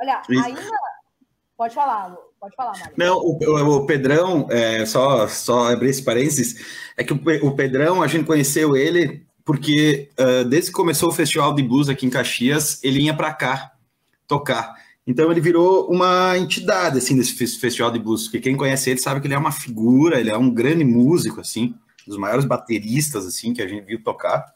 Olha, 0.00 0.20
ainda 0.28 0.60
Pode 1.60 1.74
falar, 1.74 2.16
pode 2.40 2.56
falar, 2.56 2.72
Mário. 2.78 2.94
Não, 2.96 3.18
o, 3.18 3.76
o 3.76 3.84
Pedrão, 3.84 4.46
é, 4.50 4.86
só, 4.86 5.28
só 5.28 5.70
abrir 5.70 5.90
esse 5.90 6.02
parênteses, 6.02 6.90
é 6.96 7.04
que 7.04 7.12
o, 7.12 7.20
o 7.46 7.54
Pedrão, 7.54 8.02
a 8.02 8.06
gente 8.06 8.24
conheceu 8.24 8.74
ele 8.74 9.26
porque 9.44 10.08
uh, 10.18 10.42
desde 10.48 10.70
que 10.70 10.76
começou 10.76 11.10
o 11.10 11.12
Festival 11.12 11.54
de 11.54 11.62
Blues 11.62 11.90
aqui 11.90 12.06
em 12.06 12.10
Caxias, 12.10 12.82
ele 12.82 13.00
ia 13.00 13.14
para 13.14 13.34
cá 13.34 13.72
tocar. 14.30 14.74
Então 15.06 15.30
ele 15.30 15.40
virou 15.40 15.90
uma 15.90 16.38
entidade 16.38 16.98
assim 16.98 17.16
desse 17.16 17.34
festival 17.34 17.90
de 17.90 17.98
blues, 17.98 18.24
porque 18.24 18.40
quem 18.40 18.56
conhece 18.56 18.90
ele 18.90 19.00
sabe 19.00 19.20
que 19.20 19.26
ele 19.26 19.34
é 19.34 19.38
uma 19.38 19.52
figura, 19.52 20.20
ele 20.20 20.30
é 20.30 20.38
um 20.38 20.48
grande 20.48 20.84
músico 20.84 21.40
assim, 21.40 21.74
dos 22.06 22.16
maiores 22.16 22.44
bateristas 22.44 23.26
assim 23.26 23.52
que 23.52 23.60
a 23.60 23.66
gente 23.66 23.84
viu 23.84 24.02
tocar 24.02 24.54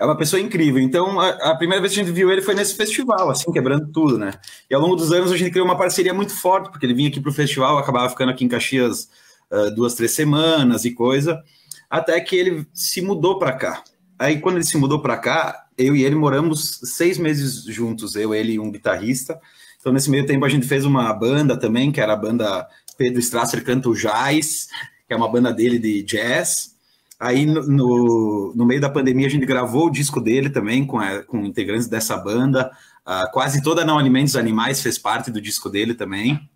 é 0.00 0.04
uma 0.04 0.16
pessoa 0.16 0.40
incrível. 0.40 0.80
Então, 0.80 1.20
a, 1.20 1.28
a, 1.50 1.54
primeira 1.54 1.82
vez 1.82 1.92
que 1.92 2.00
a 2.00 2.02
gente 2.02 2.14
viu 2.14 2.32
ele 2.32 2.40
foi 2.40 2.54
nesse 2.54 2.74
festival, 2.74 3.28
assim, 3.28 3.52
quebrando 3.52 3.92
tudo, 3.92 4.16
né? 4.16 4.32
E 4.68 4.74
ao 4.74 4.80
longo 4.80 4.96
dos 4.96 5.12
anos 5.12 5.30
a 5.30 5.36
gente 5.36 5.50
criou 5.50 5.66
uma 5.66 5.76
parceria 5.76 6.14
muito 6.14 6.34
forte, 6.34 6.70
porque 6.70 6.86
ele 6.86 6.94
vinha 6.94 7.10
aqui 7.10 7.20
para 7.20 7.28
o 7.28 7.34
festival, 7.34 7.76
acabava 7.76 8.08
ficando 8.08 8.30
aqui 8.30 8.42
em 8.42 8.48
Caxias 8.48 9.10
uh, 9.50 9.70
duas, 9.74 9.94
três 9.94 10.12
semanas 10.12 10.86
e 10.86 10.92
coisa, 10.92 11.42
até 11.90 12.18
que 12.18 12.34
ele 12.34 12.66
se 12.72 13.02
mudou 13.02 13.38
para 13.38 13.52
cá. 13.52 13.84
Aí, 14.18 14.40
quando 14.40 14.56
ele 14.56 14.64
se 14.64 14.78
mudou 14.78 15.02
para 15.02 15.18
cá, 15.18 15.66
eu 15.80 15.96
e 15.96 16.04
ele 16.04 16.14
moramos 16.14 16.80
seis 16.84 17.18
meses 17.18 17.64
juntos, 17.64 18.14
eu, 18.14 18.34
ele 18.34 18.52
e 18.52 18.60
um 18.60 18.70
guitarrista. 18.70 19.40
Então, 19.80 19.92
nesse 19.92 20.10
meio 20.10 20.26
tempo, 20.26 20.44
a 20.44 20.48
gente 20.48 20.66
fez 20.66 20.84
uma 20.84 21.12
banda 21.12 21.56
também, 21.56 21.90
que 21.90 22.00
era 22.00 22.12
a 22.12 22.16
banda 22.16 22.68
Pedro 22.98 23.18
Strasser 23.20 23.64
Canta 23.64 23.88
o 23.88 23.94
Jazz, 23.94 24.68
que 25.06 25.14
é 25.14 25.16
uma 25.16 25.30
banda 25.30 25.52
dele 25.52 25.78
de 25.78 26.02
jazz. 26.02 26.76
Aí, 27.18 27.46
no, 27.46 27.66
no, 27.66 28.52
no, 28.54 28.66
meio 28.66 28.80
da 28.80 28.88
pandemia, 28.90 29.26
a 29.26 29.30
gente 29.30 29.46
gravou 29.46 29.86
o 29.86 29.90
disco 29.90 30.20
dele 30.20 30.50
também, 30.50 30.86
com, 30.86 30.98
a, 30.98 31.22
com 31.22 31.44
integrantes 31.44 31.88
dessa 31.88 32.16
banda. 32.16 32.70
Uh, 33.06 33.30
quase 33.32 33.62
toda 33.62 33.84
Não 33.84 33.98
Alimentos 33.98 34.36
Animais 34.36 34.82
fez 34.82 34.98
parte 34.98 35.30
do 35.30 35.40
disco 35.40 35.68
dele 35.68 35.94
também. 35.94 36.48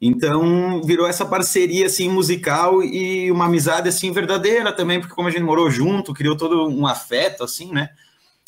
Então, 0.00 0.82
virou 0.82 1.06
essa 1.06 1.24
parceria, 1.24 1.86
assim, 1.86 2.08
musical 2.08 2.82
e 2.82 3.30
uma 3.30 3.46
amizade, 3.46 3.88
assim, 3.88 4.12
verdadeira 4.12 4.72
também, 4.72 5.00
porque 5.00 5.14
como 5.14 5.28
a 5.28 5.30
gente 5.30 5.42
morou 5.42 5.70
junto, 5.70 6.12
criou 6.12 6.36
todo 6.36 6.68
um 6.68 6.86
afeto, 6.86 7.44
assim, 7.44 7.72
né? 7.72 7.90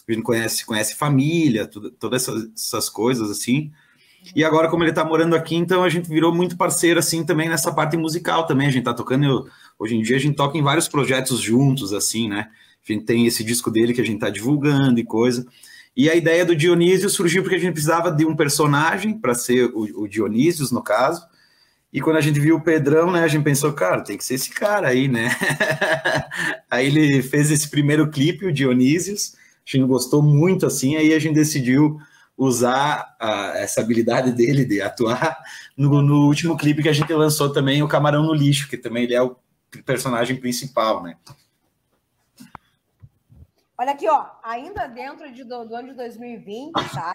A 0.08 0.12
gente 0.12 0.22
conhece, 0.22 0.64
conhece 0.64 0.94
família, 0.94 1.66
tudo, 1.66 1.90
todas 1.90 2.22
essas, 2.22 2.48
essas 2.54 2.88
coisas, 2.88 3.30
assim. 3.30 3.72
E 4.34 4.44
agora, 4.44 4.68
como 4.68 4.82
ele 4.84 4.92
tá 4.92 5.04
morando 5.04 5.36
aqui, 5.36 5.54
então 5.54 5.84
a 5.84 5.88
gente 5.88 6.08
virou 6.08 6.34
muito 6.34 6.56
parceiro, 6.56 6.98
assim, 6.98 7.24
também 7.24 7.48
nessa 7.48 7.72
parte 7.72 7.96
musical 7.96 8.46
também. 8.46 8.68
A 8.68 8.70
gente 8.70 8.84
tá 8.84 8.94
tocando... 8.94 9.24
Eu, 9.24 9.46
Hoje 9.78 9.94
em 9.94 10.02
dia 10.02 10.16
a 10.16 10.20
gente 10.20 10.36
toca 10.36 10.56
em 10.56 10.62
vários 10.62 10.88
projetos 10.88 11.40
juntos, 11.40 11.92
assim, 11.92 12.28
né? 12.28 12.48
A 12.88 12.92
gente 12.92 13.04
tem 13.04 13.26
esse 13.26 13.44
disco 13.44 13.70
dele 13.70 13.92
que 13.92 14.00
a 14.00 14.04
gente 14.04 14.16
está 14.16 14.30
divulgando 14.30 14.98
e 14.98 15.04
coisa. 15.04 15.46
E 15.94 16.08
a 16.08 16.14
ideia 16.14 16.44
do 16.44 16.56
Dionísio 16.56 17.10
surgiu 17.10 17.42
porque 17.42 17.56
a 17.56 17.58
gente 17.58 17.72
precisava 17.72 18.10
de 18.10 18.24
um 18.24 18.36
personagem 18.36 19.18
para 19.18 19.34
ser 19.34 19.70
o, 19.74 20.02
o 20.02 20.08
Dionísio, 20.08 20.66
no 20.72 20.82
caso. 20.82 21.26
E 21.92 22.00
quando 22.00 22.16
a 22.16 22.20
gente 22.20 22.38
viu 22.40 22.56
o 22.56 22.60
Pedrão, 22.60 23.10
né, 23.10 23.22
a 23.22 23.28
gente 23.28 23.42
pensou, 23.42 23.72
cara, 23.72 24.02
tem 24.02 24.16
que 24.16 24.24
ser 24.24 24.34
esse 24.34 24.50
cara 24.50 24.88
aí, 24.88 25.08
né? 25.08 25.30
aí 26.70 26.86
ele 26.86 27.22
fez 27.22 27.50
esse 27.50 27.68
primeiro 27.68 28.10
clipe, 28.10 28.46
o 28.46 28.52
Dionísios. 28.52 29.34
Gente 29.66 29.84
gostou 29.84 30.22
muito 30.22 30.64
assim, 30.64 30.96
aí 30.96 31.12
a 31.12 31.18
gente 31.18 31.34
decidiu 31.34 31.98
usar 32.38 33.16
a, 33.18 33.58
essa 33.58 33.80
habilidade 33.80 34.30
dele 34.30 34.64
de 34.64 34.80
atuar 34.80 35.36
no, 35.76 36.00
no, 36.00 36.26
último 36.26 36.56
clipe 36.56 36.82
que 36.82 36.88
a 36.88 36.92
gente 36.92 37.12
lançou 37.12 37.52
também, 37.52 37.82
o 37.82 37.88
Camarão 37.88 38.22
no 38.22 38.32
Lixo, 38.32 38.68
que 38.68 38.76
também 38.76 39.04
ele 39.04 39.14
é 39.14 39.22
o 39.22 39.36
personagem 39.84 40.36
principal, 40.36 41.02
né? 41.02 41.16
Olha 43.78 43.92
aqui, 43.92 44.08
ó, 44.08 44.26
ainda 44.42 44.86
dentro 44.86 45.30
de, 45.32 45.44
do, 45.44 45.64
do 45.64 45.74
ano 45.74 45.88
de 45.88 45.94
2020, 45.94 46.72
tá? 46.72 47.12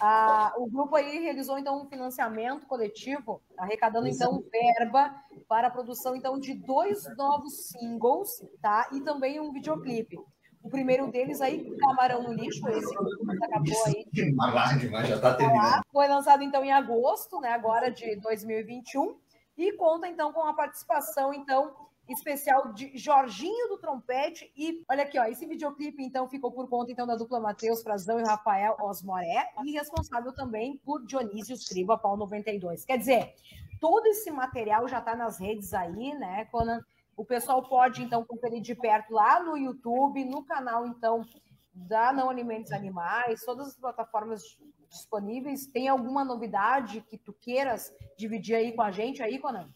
Ah, 0.00 0.52
o 0.56 0.68
grupo 0.68 0.96
aí 0.96 1.20
realizou 1.20 1.58
então 1.58 1.80
um 1.80 1.88
financiamento 1.88 2.66
coletivo, 2.66 3.40
arrecadando 3.56 4.08
então 4.08 4.42
verba 4.50 5.14
para 5.48 5.68
a 5.68 5.70
produção 5.70 6.14
então 6.14 6.38
de 6.38 6.54
dois 6.54 7.04
novos 7.16 7.68
singles, 7.68 8.44
tá? 8.60 8.88
E 8.92 9.00
também 9.00 9.40
um 9.40 9.52
videoclipe. 9.52 10.18
O 10.66 10.68
primeiro 10.68 11.06
deles 11.12 11.40
aí, 11.40 11.64
Camarão 11.78 12.24
no 12.24 12.32
Lixo, 12.32 12.68
esse 12.68 12.88
que 12.88 13.44
acabou 13.44 13.84
aí. 13.86 14.04
Demais, 14.12 15.08
já 15.08 15.20
tá 15.20 15.34
terminando. 15.34 15.82
Foi 15.92 16.08
lançado 16.08 16.42
então 16.42 16.64
em 16.64 16.72
agosto, 16.72 17.40
né? 17.40 17.50
Agora 17.50 17.88
de 17.88 18.16
2021 18.16 19.16
e 19.56 19.72
conta 19.74 20.08
então 20.08 20.32
com 20.32 20.42
a 20.42 20.52
participação 20.52 21.32
então 21.32 21.72
especial 22.08 22.72
de 22.72 22.96
Jorginho 22.98 23.68
do 23.68 23.78
trompete 23.78 24.52
e 24.56 24.84
olha 24.90 25.04
aqui 25.04 25.18
ó, 25.18 25.24
esse 25.24 25.46
videoclipe 25.46 26.02
então 26.02 26.28
ficou 26.28 26.50
por 26.50 26.68
conta 26.68 26.90
então 26.90 27.06
da 27.06 27.14
dupla 27.14 27.38
Matheus 27.38 27.82
Frazão 27.82 28.18
e 28.18 28.24
Rafael 28.24 28.76
Osmoré 28.80 29.48
e 29.64 29.70
responsável 29.70 30.32
também 30.32 30.80
por 30.84 31.06
Dionísio 31.06 31.54
Escriba 31.54 31.96
Pau 31.96 32.16
92. 32.16 32.84
Quer 32.84 32.98
dizer, 32.98 33.34
todo 33.80 34.04
esse 34.06 34.32
material 34.32 34.88
já 34.88 34.98
está 34.98 35.14
nas 35.14 35.38
redes 35.38 35.72
aí, 35.72 36.12
né, 36.14 36.44
Conan? 36.46 36.80
O 37.16 37.24
pessoal 37.24 37.62
pode 37.62 38.02
então 38.02 38.24
conferir 38.24 38.60
de 38.60 38.74
perto 38.74 39.14
lá 39.14 39.42
no 39.42 39.56
YouTube, 39.56 40.24
no 40.24 40.44
canal 40.44 40.86
então 40.86 41.24
da 41.72 42.12
Não 42.12 42.28
Alimentos 42.28 42.72
Animais, 42.72 43.44
todas 43.44 43.68
as 43.68 43.76
plataformas 43.76 44.42
disponíveis. 44.88 45.66
Tem 45.66 45.88
alguma 45.88 46.24
novidade 46.24 47.00
que 47.02 47.16
tu 47.16 47.32
queiras 47.32 47.92
dividir 48.18 48.54
aí 48.54 48.72
com 48.72 48.82
a 48.82 48.90
gente 48.90 49.22
aí, 49.22 49.38
Conan? 49.38 49.68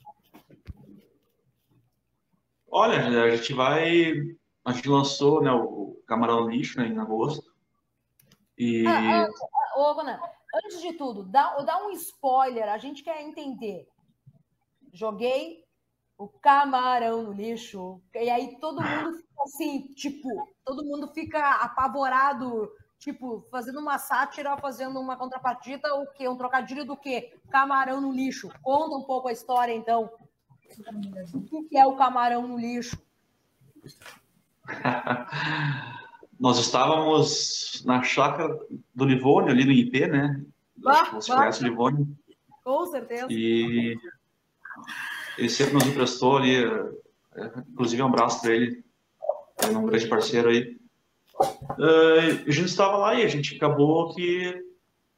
Olha, 2.70 3.25
a 3.25 3.37
gente 3.37 3.52
vai. 3.52 4.12
A 4.64 4.73
gente 4.73 4.88
lançou 4.88 5.42
né, 5.42 5.50
o 5.50 6.02
Camarão 6.06 6.49
Lixo 6.49 6.78
né, 6.78 6.88
em 6.88 6.99
agosto. 6.99 7.50
E. 8.56 8.87
Ah, 8.87 9.25
ah, 9.25 9.80
ô, 9.80 9.94
Conan, 9.94 10.20
antes 10.54 10.80
de 10.80 10.92
tudo, 10.92 11.25
dá, 11.25 11.56
dá 11.62 11.87
um 11.87 11.90
spoiler, 11.90 12.68
a 12.68 12.78
gente 12.78 13.02
quer 13.02 13.23
entender. 13.23 13.88
Joguei 14.92 15.64
o 16.21 16.29
camarão 16.29 17.23
no 17.23 17.33
lixo, 17.33 17.99
e 18.15 18.29
aí 18.29 18.59
todo 18.61 18.83
mundo 18.83 19.17
fica 19.17 19.43
assim, 19.43 19.89
tipo, 19.95 20.29
todo 20.65 20.85
mundo 20.85 21.09
fica 21.09 21.55
apavorado 21.57 22.71
Tipo, 22.99 23.47
fazendo 23.50 23.81
uma 23.81 23.97
sátira, 23.97 24.59
fazendo 24.59 25.00
uma 25.00 25.17
contrapartida, 25.17 25.95
o 25.95 26.07
quê? 26.07 26.29
Um 26.29 26.37
trocadilho 26.37 26.85
do 26.85 26.95
quê? 26.95 27.33
Camarão 27.50 27.99
no 27.99 28.12
lixo. 28.12 28.50
Conta 28.62 28.95
um 28.95 29.05
pouco 29.05 29.29
a 29.29 29.33
história, 29.33 29.73
então. 29.73 30.11
O 31.33 31.65
que 31.65 31.79
é 31.79 31.87
o 31.87 31.97
camarão 31.97 32.47
no 32.47 32.59
lixo? 32.59 33.00
Nós 36.39 36.59
estávamos 36.59 37.83
na 37.87 38.03
chácara 38.03 38.55
do 38.95 39.07
Livônio, 39.07 39.50
ali 39.50 39.65
no 39.65 39.73
IP, 39.73 40.07
né? 40.07 40.45
Bah, 40.77 41.05
Você 41.12 41.33
bah. 41.33 41.39
conhece 41.39 41.62
o 41.62 41.69
Livônio? 41.69 42.07
Com 42.62 42.85
certeza. 42.85 43.29
E 43.31 43.99
ele 45.38 45.49
sempre 45.49 45.75
nos 45.75 45.87
emprestou 45.87 46.37
ali, 46.37 46.56
é, 46.56 47.52
inclusive 47.70 48.02
um 48.02 48.06
abraço 48.06 48.40
para 48.40 48.54
ele, 48.54 48.84
ele 49.62 49.75
é 49.75 49.78
um 49.78 49.87
grande 49.87 50.06
parceiro 50.06 50.49
aí. 50.49 50.78
Uh, 51.40 52.46
a 52.46 52.50
gente 52.50 52.66
estava 52.66 52.96
lá 52.96 53.14
e 53.14 53.22
a 53.22 53.28
gente 53.28 53.56
acabou 53.56 54.14
que 54.14 54.54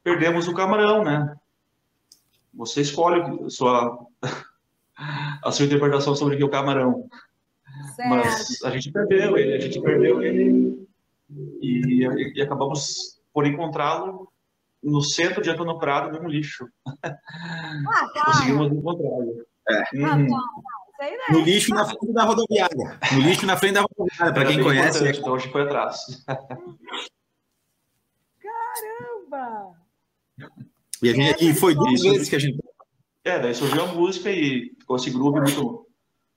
perdemos 0.04 0.46
o 0.46 0.54
camarão, 0.54 1.02
né? 1.02 1.34
Você 2.54 2.80
escolhe 2.82 3.20
a 3.20 3.50
sua, 3.50 4.06
a 5.42 5.50
sua 5.50 5.66
interpretação 5.66 6.14
sobre 6.14 6.34
o 6.34 6.36
que 6.36 6.42
é 6.42 6.46
o 6.46 6.50
camarão. 6.50 7.08
Certo. 7.96 8.08
Mas 8.08 8.62
a 8.64 8.70
gente 8.70 8.92
perdeu 8.92 9.36
ele, 9.36 9.54
a 9.54 9.60
gente 9.60 9.80
perdeu 9.80 10.22
ele 10.22 10.86
e, 11.60 12.06
e 12.34 12.42
acabamos 12.42 13.20
por 13.32 13.46
encontrá-lo 13.46 14.30
no 14.82 15.00
centro 15.02 15.42
de 15.42 15.50
Antônio 15.50 15.78
Prado, 15.78 16.20
no 16.20 16.28
lixo. 16.28 16.68
Ah, 16.86 16.92
tá. 17.02 18.24
Conseguimos 18.26 18.72
encontrar. 18.72 19.44
É. 19.70 19.78
Ah, 20.04 20.16
Uhum. 20.16 20.26
tá. 20.28 20.38
Isso 20.92 21.02
aí, 21.02 21.10
né? 21.16 21.24
No 21.30 21.40
lixo 21.40 21.74
na 21.74 21.84
frente 21.84 22.12
da 22.12 22.24
rodoviária. 22.24 22.98
No 23.12 23.20
lixo 23.20 23.46
na 23.46 23.56
frente 23.56 23.74
da 23.74 23.80
rodoviária, 23.82 24.32
para 24.34 24.46
quem 24.46 24.62
conhece. 24.62 24.98
importante, 24.98 25.18
Então, 25.20 25.32
hoje 25.32 25.48
foi 25.50 25.62
atrás. 25.62 26.24
Caramba! 28.40 29.72
E, 31.02 31.08
a 31.10 31.14
gente- 31.14 31.48
e 31.50 31.54
foi 31.54 31.74
duas 31.74 31.94
Isso. 31.94 32.10
vezes 32.10 32.28
que 32.28 32.36
a 32.36 32.38
gente. 32.38 32.58
É, 33.24 33.38
daí 33.38 33.54
surgiu 33.54 33.82
a 33.84 33.86
música 33.86 34.30
e 34.30 34.72
ficou 34.78 34.96
esse 34.96 35.10
groove 35.10 35.40
muito 35.40 35.86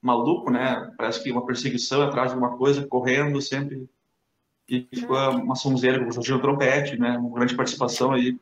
maluco, 0.01 0.51
né? 0.51 0.91
Parece 0.97 1.21
que 1.23 1.31
uma 1.31 1.45
perseguição 1.45 2.01
atrás 2.03 2.29
de 2.29 2.35
alguma 2.35 2.57
coisa, 2.57 2.85
correndo 2.87 3.41
sempre. 3.41 3.89
E 4.67 4.87
ficou 4.93 5.17
uma 5.31 5.55
sonzeira, 5.55 6.11
surgiu 6.11 6.37
o 6.37 6.41
trompete, 6.41 6.97
né? 6.99 7.17
Uma 7.17 7.33
grande 7.35 7.55
participação 7.55 8.11
aí. 8.11 8.37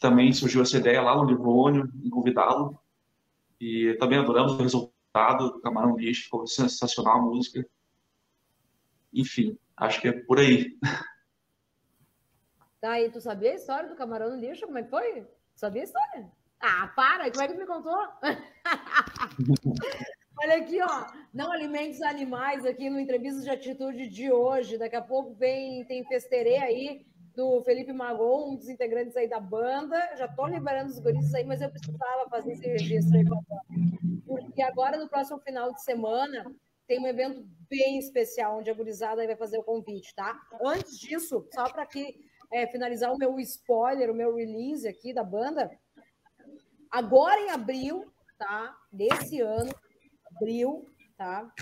Também 0.00 0.32
surgiu 0.32 0.62
essa 0.62 0.78
ideia 0.78 1.02
lá 1.02 1.14
no 1.16 1.24
Livônio, 1.24 1.88
em 2.02 2.08
convidá-lo. 2.08 2.78
E 3.60 3.94
também 3.98 4.18
adoramos 4.18 4.52
o 4.52 4.56
resultado 4.56 5.50
do 5.52 5.60
Camarão 5.60 5.96
Lixo, 5.96 6.24
ficou 6.24 6.46
sensacional 6.46 7.18
a 7.18 7.22
música. 7.22 7.64
Enfim, 9.12 9.58
acho 9.76 10.00
que 10.00 10.08
é 10.08 10.12
por 10.12 10.38
aí. 10.38 10.78
Daí, 12.80 13.10
tu 13.10 13.20
sabia 13.20 13.50
a 13.52 13.54
história 13.54 13.88
do 13.88 13.94
camarão 13.94 14.38
lixo? 14.40 14.64
Como 14.64 14.78
é 14.78 14.82
que 14.82 14.88
foi? 14.88 15.26
Sabia 15.54 15.82
a 15.82 15.84
história? 15.84 16.32
Ah, 16.58 16.88
para! 16.96 17.30
Como 17.30 17.42
é 17.42 17.48
que 17.48 17.54
tu 17.54 17.60
me 17.60 17.66
contou? 17.66 18.08
Olha 20.42 20.56
aqui, 20.56 20.80
ó. 20.80 21.06
Não 21.34 21.52
alimente 21.52 21.96
os 21.96 22.02
animais 22.02 22.64
aqui 22.64 22.88
no 22.88 22.98
Entrevista 22.98 23.42
de 23.42 23.50
Atitude 23.50 24.08
de 24.08 24.32
hoje. 24.32 24.78
Daqui 24.78 24.96
a 24.96 25.02
pouco 25.02 25.34
vem, 25.34 25.84
tem 25.84 26.02
festerê 26.06 26.56
aí 26.56 27.06
do 27.34 27.62
Felipe 27.62 27.92
Magon, 27.92 28.52
um 28.52 28.56
dos 28.56 28.68
integrantes 28.68 29.16
aí 29.16 29.28
da 29.28 29.40
banda. 29.40 30.16
Já 30.16 30.28
tô 30.28 30.46
liberando 30.46 30.90
os 30.90 30.98
guris 30.98 31.34
aí, 31.34 31.44
mas 31.44 31.60
eu 31.60 31.70
precisava 31.70 32.28
fazer 32.28 32.52
esse 32.52 32.66
registro 32.66 33.16
aí. 33.16 33.24
Porque 34.26 34.62
agora, 34.62 34.96
no 34.96 35.08
próximo 35.08 35.38
final 35.40 35.72
de 35.72 35.82
semana, 35.82 36.44
tem 36.86 37.00
um 37.00 37.06
evento 37.06 37.44
bem 37.68 37.98
especial, 37.98 38.58
onde 38.58 38.70
a 38.70 38.74
gurizada 38.74 39.24
vai 39.26 39.36
fazer 39.36 39.58
o 39.58 39.62
convite, 39.62 40.14
tá? 40.14 40.40
Antes 40.64 40.98
disso, 40.98 41.46
só 41.52 41.70
para 41.70 41.82
aqui 41.82 42.14
é, 42.52 42.66
finalizar 42.66 43.12
o 43.12 43.18
meu 43.18 43.38
spoiler, 43.40 44.10
o 44.10 44.14
meu 44.14 44.34
release 44.34 44.88
aqui 44.88 45.12
da 45.12 45.22
banda, 45.22 45.70
agora 46.90 47.40
em 47.40 47.50
abril, 47.50 48.12
tá? 48.38 48.76
Desse 48.92 49.40
ano, 49.40 49.70
abril, 50.36 50.84
tá? 51.16 51.52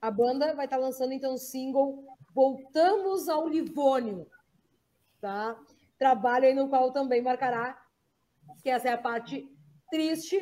A 0.00 0.10
banda 0.10 0.54
vai 0.54 0.64
estar 0.64 0.78
lançando 0.78 1.12
então 1.12 1.34
o 1.34 1.38
single 1.38 2.04
Voltamos 2.34 3.28
ao 3.28 3.46
Livônio, 3.46 4.26
tá? 5.22 5.56
Trabalho 5.98 6.46
aí 6.46 6.52
no 6.54 6.68
qual 6.68 6.92
também 6.92 7.22
marcará 7.22 7.80
que 8.60 8.68
essa 8.68 8.88
é 8.88 8.92
a 8.92 8.98
parte 8.98 9.48
triste. 9.90 10.36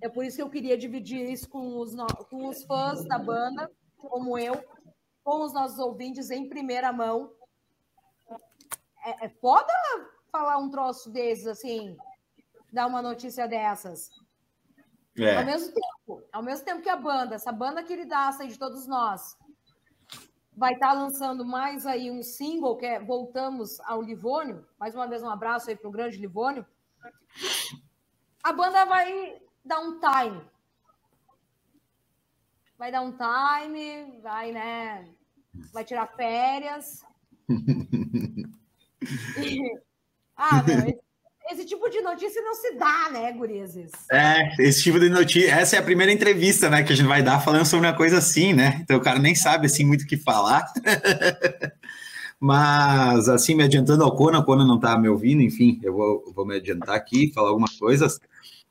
É 0.00 0.08
por 0.08 0.24
isso 0.24 0.36
que 0.36 0.42
eu 0.42 0.48
queria 0.50 0.78
dividir 0.78 1.28
isso 1.30 1.48
com 1.50 1.78
os, 1.78 1.94
no- 1.94 2.06
com 2.30 2.46
os 2.48 2.64
fãs 2.64 3.04
da 3.06 3.18
banda, 3.18 3.70
como 3.98 4.38
eu, 4.38 4.54
com 5.24 5.42
os 5.42 5.52
nossos 5.52 5.78
ouvintes 5.78 6.30
em 6.30 6.48
primeira 6.48 6.92
mão. 6.92 7.32
É, 9.04 9.26
é 9.26 9.28
foda 9.28 9.72
falar 10.30 10.58
um 10.58 10.70
troço 10.70 11.10
desses, 11.10 11.46
assim, 11.46 11.96
dar 12.72 12.86
uma 12.86 13.02
notícia 13.02 13.46
dessas. 13.48 14.10
Ao 15.18 15.24
É, 15.24 15.44
mesmo 15.44 15.72
tempo, 15.74 16.22
ao 16.32 16.42
mesmo 16.42 16.64
tempo 16.64 16.82
que 16.82 16.88
a 16.88 16.96
banda, 16.96 17.34
essa 17.36 17.52
banda 17.52 17.82
queridaça 17.84 18.46
de 18.46 18.58
todos 18.58 18.86
nós, 18.86 19.36
vai 20.56 20.74
estar 20.74 20.92
lançando 20.92 21.44
mais 21.44 21.86
aí 21.86 22.10
um 22.10 22.22
single, 22.22 22.76
que 22.76 22.86
é 22.86 23.00
Voltamos 23.00 23.80
ao 23.80 24.02
Livônio. 24.02 24.66
Mais 24.78 24.94
uma 24.94 25.06
vez, 25.06 25.22
um 25.22 25.28
abraço 25.28 25.70
aí 25.70 25.76
para 25.76 25.88
o 25.88 25.92
grande 25.92 26.18
Livônio. 26.18 26.64
A 28.42 28.52
banda 28.52 28.84
vai 28.84 29.40
dar 29.64 29.80
um 29.80 29.98
time. 29.98 30.42
Vai 32.78 32.92
dar 32.92 33.02
um 33.02 33.12
time, 33.12 34.20
vai, 34.20 34.52
né? 34.52 35.08
Vai 35.72 35.84
tirar 35.84 36.06
férias. 36.14 37.04
Ah, 40.36 40.62
meu, 40.64 40.78
esse, 40.80 41.00
esse 41.50 41.64
tipo 41.64 41.88
de 41.90 42.00
notícia 42.00 42.40
não 42.42 42.54
se 42.54 42.74
dá, 42.76 43.10
né, 43.12 43.32
gurizes? 43.32 43.90
é, 44.10 44.50
esse 44.58 44.82
tipo 44.82 44.98
de 44.98 45.08
notícia. 45.08 45.50
Essa 45.50 45.76
é 45.76 45.78
a 45.78 45.82
primeira 45.82 46.12
entrevista, 46.12 46.70
né, 46.70 46.82
que 46.82 46.92
a 46.92 46.96
gente 46.96 47.06
vai 47.06 47.22
dar 47.22 47.40
falando 47.40 47.66
sobre 47.66 47.86
uma 47.86 47.96
coisa 47.96 48.18
assim, 48.18 48.52
né? 48.52 48.80
Então 48.82 48.96
o 48.96 49.02
cara 49.02 49.18
nem 49.18 49.34
sabe 49.34 49.66
assim 49.66 49.84
muito 49.84 50.02
o 50.02 50.06
que 50.06 50.16
falar. 50.16 50.64
Mas, 52.40 53.28
assim, 53.28 53.54
me 53.54 53.62
adiantando 53.62 54.04
ao 54.04 54.14
Conan, 54.14 54.40
o 54.40 54.44
Conan 54.44 54.66
não 54.66 54.78
tá 54.78 54.98
me 54.98 55.08
ouvindo, 55.08 55.40
enfim, 55.40 55.80
eu 55.82 55.94
vou, 55.94 56.32
vou 56.34 56.44
me 56.44 56.56
adiantar 56.56 56.94
aqui, 56.94 57.32
falar 57.32 57.48
algumas 57.48 57.74
coisas. 57.78 58.20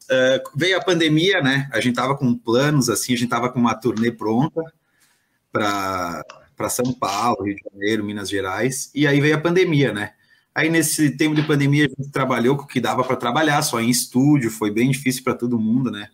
É, 0.10 0.44
veio 0.56 0.78
a 0.78 0.84
pandemia, 0.84 1.42
né? 1.42 1.68
A 1.72 1.80
gente 1.80 1.96
tava 1.96 2.16
com 2.16 2.38
planos, 2.38 2.90
assim, 2.90 3.14
a 3.14 3.18
gente 3.18 3.30
tava 3.30 3.50
com 3.50 3.60
uma 3.60 3.74
turnê 3.74 4.12
pronta 4.12 4.62
para 5.52 6.70
São 6.70 6.94
Paulo, 6.94 7.44
Rio 7.44 7.56
de 7.56 7.64
Janeiro, 7.72 8.04
Minas 8.04 8.30
Gerais, 8.30 8.92
e 8.94 9.08
aí 9.08 9.20
veio 9.22 9.36
a 9.36 9.42
pandemia, 9.42 9.94
né? 9.94 10.14
Aí 10.56 10.70
nesse 10.70 11.12
tempo 11.18 11.36
de 11.36 11.42
pandemia 11.42 11.86
a 11.86 11.90
gente 11.90 12.12
trabalhou 12.12 12.56
com 12.56 12.64
o 12.64 12.68
que 12.68 12.80
dava 12.80 13.04
para 13.04 13.16
trabalhar, 13.16 13.62
só 13.64 13.80
em 13.82 13.90
estúdio, 13.90 14.52
foi 14.52 14.70
bem 14.70 14.92
difícil 14.92 15.24
para 15.24 15.34
todo 15.34 15.60
mundo, 15.60 15.90
né? 15.90 16.10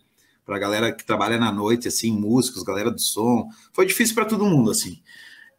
Para 0.46 0.56
a 0.56 0.58
galera 0.58 0.92
que 0.92 1.04
trabalha 1.04 1.38
na 1.38 1.52
noite, 1.52 1.88
assim, 1.88 2.10
músicos, 2.10 2.62
galera 2.62 2.90
do 2.90 3.00
som, 3.00 3.48
foi 3.72 3.84
difícil 3.84 4.14
para 4.14 4.24
todo 4.24 4.46
mundo, 4.46 4.70
assim. 4.70 5.00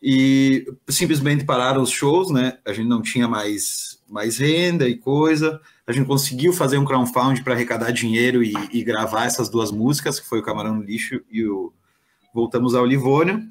E 0.01 0.65
simplesmente 0.89 1.45
pararam 1.45 1.83
os 1.83 1.91
shows, 1.91 2.31
né? 2.31 2.57
A 2.65 2.73
gente 2.73 2.87
não 2.87 3.03
tinha 3.03 3.27
mais, 3.27 3.99
mais 4.09 4.39
renda 4.39 4.89
e 4.89 4.97
coisa. 4.97 5.61
A 5.85 5.91
gente 5.91 6.07
conseguiu 6.07 6.51
fazer 6.51 6.79
um 6.79 6.85
crowdfunding 6.85 7.43
para 7.43 7.53
arrecadar 7.53 7.91
dinheiro 7.91 8.43
e, 8.43 8.53
e 8.71 8.83
gravar 8.83 9.25
essas 9.25 9.47
duas 9.47 9.71
músicas, 9.71 10.19
que 10.19 10.27
foi 10.27 10.39
o 10.39 10.43
Camarão 10.43 10.75
no 10.75 10.83
Lixo 10.83 11.21
e 11.29 11.45
o 11.45 11.71
Voltamos 12.33 12.73
ao 12.73 12.85
Livônio. 12.85 13.47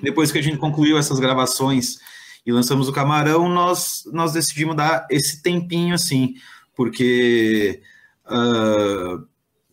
Depois 0.00 0.30
que 0.30 0.38
a 0.38 0.42
gente 0.42 0.56
concluiu 0.56 0.96
essas 0.96 1.18
gravações 1.18 1.98
e 2.44 2.52
lançamos 2.52 2.88
o 2.88 2.92
Camarão, 2.92 3.48
nós, 3.48 4.02
nós 4.12 4.32
decidimos 4.32 4.76
dar 4.76 5.06
esse 5.10 5.42
tempinho 5.42 5.94
assim, 5.94 6.34
porque 6.74 7.80
uh, 8.26 9.24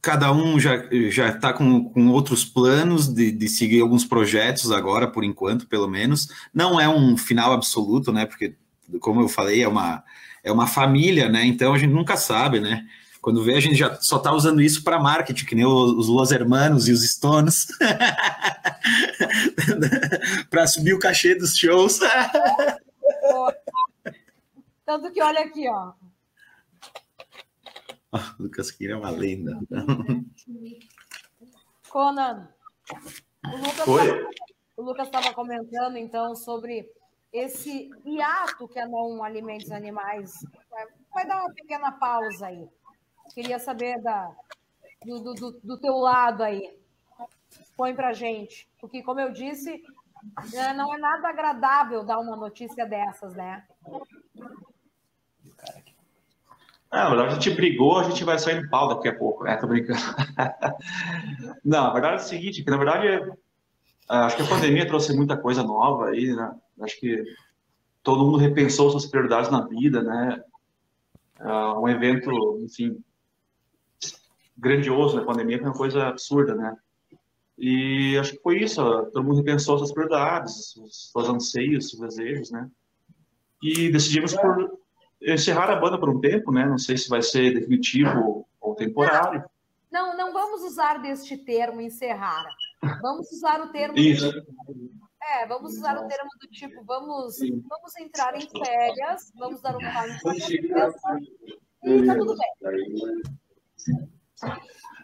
cada 0.02 0.32
um 0.32 0.60
já 0.60 1.30
está 1.30 1.52
com, 1.52 1.90
com 1.90 2.08
outros 2.10 2.46
planos 2.46 3.08
de, 3.08 3.32
de 3.32 3.50
seguir 3.50 3.82
alguns 3.82 4.06
projetos 4.06 4.72
agora, 4.72 5.08
por 5.08 5.24
enquanto, 5.24 5.68
pelo 5.68 5.88
menos. 5.88 6.30
Não 6.54 6.80
é 6.80 6.88
um 6.88 7.18
final 7.18 7.52
absoluto, 7.52 8.12
né? 8.12 8.26
Porque, 8.26 8.56
como 9.00 9.22
eu 9.22 9.28
falei, 9.28 9.64
é 9.64 9.68
uma, 9.68 10.04
é 10.44 10.52
uma 10.52 10.68
família, 10.68 11.28
né? 11.28 11.46
Então 11.46 11.74
a 11.74 11.78
gente 11.78 11.92
nunca 11.92 12.16
sabe, 12.16 12.60
né? 12.60 12.86
Quando 13.22 13.44
vê, 13.44 13.56
a 13.56 13.60
gente 13.60 13.76
já 13.76 13.96
só 13.96 14.16
está 14.18 14.32
usando 14.32 14.62
isso 14.62 14.84
para 14.84 15.00
marketing, 15.00 15.46
que 15.46 15.56
nem 15.56 15.66
os 15.66 16.08
Los 16.08 16.32
Hermanos 16.32 16.88
e 16.88 16.94
os 16.94 17.04
Stones, 17.04 17.68
para 20.50 20.66
subir 20.68 20.94
o 20.94 21.00
cachê 21.00 21.36
dos 21.36 21.58
shows. 21.58 22.00
Tanto 24.86 25.12
que 25.12 25.22
olha 25.22 25.42
aqui, 25.42 25.68
ó. 25.68 25.92
Oh, 28.12 28.42
Lucas 28.42 28.72
Queira 28.72 28.96
é 28.96 28.98
uma 28.98 29.12
lenda. 29.12 29.56
Conan, 31.90 32.50
o 34.76 34.82
Lucas 34.82 35.06
estava 35.06 35.32
comentando, 35.32 35.96
então, 35.96 36.36
sobre 36.36 36.92
esse 37.32 37.88
hiato 38.04 38.68
que 38.68 38.80
a 38.80 38.88
Não 38.88 39.24
Alimentos 39.24 39.72
Animais 39.72 40.32
vai 41.14 41.28
dar 41.28 41.42
uma 41.42 41.54
pequena 41.54 41.92
pausa 41.92 42.48
aí. 42.48 42.68
Queria 43.34 43.60
saber 43.60 44.02
da, 44.02 44.32
do, 45.06 45.20
do, 45.34 45.52
do- 45.64 45.78
teu 45.80 45.96
lado 45.98 46.44
aí. 46.44 46.78
Põe 47.78 47.94
pra 47.96 48.14
gente. 48.14 48.68
Porque, 48.80 49.02
como 49.04 49.20
eu 49.20 49.32
disse, 49.32 49.82
é, 50.54 50.74
não 50.74 50.94
é 50.94 50.98
nada 50.98 51.30
agradável 51.30 52.04
dar 52.04 52.20
uma 52.20 52.36
notícia 52.36 52.86
dessas, 52.86 53.34
né? 53.36 53.66
É, 56.92 56.98
na 56.98 57.10
verdade, 57.10 57.32
a 57.32 57.34
gente 57.36 57.52
brigou, 57.56 58.00
a 58.00 58.04
gente 58.04 58.24
vai 58.24 58.40
sair 58.40 58.62
no 58.62 58.70
pau 58.70 58.90
daqui 58.90 59.08
a 59.08 59.16
pouco, 59.18 59.44
né? 59.44 59.56
Tô 59.58 59.68
brincando. 59.68 60.00
Não, 61.64 61.86
a 61.88 61.94
verdade 61.94 62.14
é 62.22 62.26
o 62.26 62.28
seguinte, 62.28 62.64
que 62.64 62.70
na 62.72 62.78
verdade, 62.78 63.08
é- 63.08 63.30
acho 64.10 64.36
que 64.38 64.42
a 64.42 64.48
pandemia 64.48 64.88
trouxe 64.88 65.16
muita 65.16 65.38
coisa 65.38 65.62
nova 65.64 66.10
aí, 66.10 66.34
né? 66.36 66.52
Acho 66.82 67.00
que 67.00 67.24
todo 68.02 68.26
mundo 68.26 68.38
repensou 68.40 68.90
suas 68.90 69.06
prioridades 69.06 69.52
na 69.52 69.68
vida, 69.68 70.02
né? 70.02 70.44
Ah, 71.40 71.80
um 71.80 71.88
evento, 71.88 72.32
enfim, 72.64 72.98
grandioso 74.60 75.16
na 75.16 75.26
pandemia 75.26 75.58
foi 75.58 75.68
uma 75.68 75.74
coisa 75.74 76.08
absurda, 76.08 76.56
né? 76.56 76.76
E 77.58 78.18
acho 78.18 78.34
que 78.34 78.42
foi 78.42 78.62
isso, 78.62 78.82
ó, 78.82 79.04
todo 79.04 79.24
mundo 79.24 79.38
repensou 79.38 79.78
suas 79.78 79.92
prioridades, 79.92 80.76
os 80.78 81.12
seus 81.12 81.30
anseios, 81.30 81.90
seus 81.90 82.02
desejos, 82.02 82.52
né? 82.52 82.70
E 83.62 83.92
decidimos 83.92 84.34
por 84.34 84.80
encerrar 85.22 85.70
a 85.70 85.76
banda 85.76 86.00
por 86.00 86.10
um 86.10 86.22
tempo, 86.22 86.52
né? 86.52 86.66
Não 86.66 86.78
sei 86.78 86.96
se 86.96 87.10
vai 87.10 87.22
ser 87.22 87.54
definitivo 87.54 88.48
ou 88.62 88.76
temporário. 88.76 89.44
Não, 89.92 90.16
não 90.16 90.32
vamos 90.32 90.62
usar 90.64 91.02
deste 91.02 91.36
termo 91.38 91.82
encerrar. 91.82 92.46
Vamos 93.02 93.30
usar 93.32 93.60
o 93.62 93.72
termo. 93.72 93.98
Isso. 93.98 94.32
É, 95.22 95.46
vamos 95.46 95.74
usar 95.74 95.98
o 95.98 96.08
termo 96.08 96.30
do 96.40 96.48
tipo, 96.48 96.84
vamos, 96.86 97.38
vamos 97.40 97.98
entrar 98.00 98.36
em 98.36 98.48
férias, 98.50 99.32
vamos 99.38 99.62
dar 99.62 99.76
um 99.76 99.86
a 99.86 99.92
cabeça 99.92 100.34
e 101.84 102.06
tá 102.06 102.16
tudo 102.16 102.36
bem. 102.36 103.22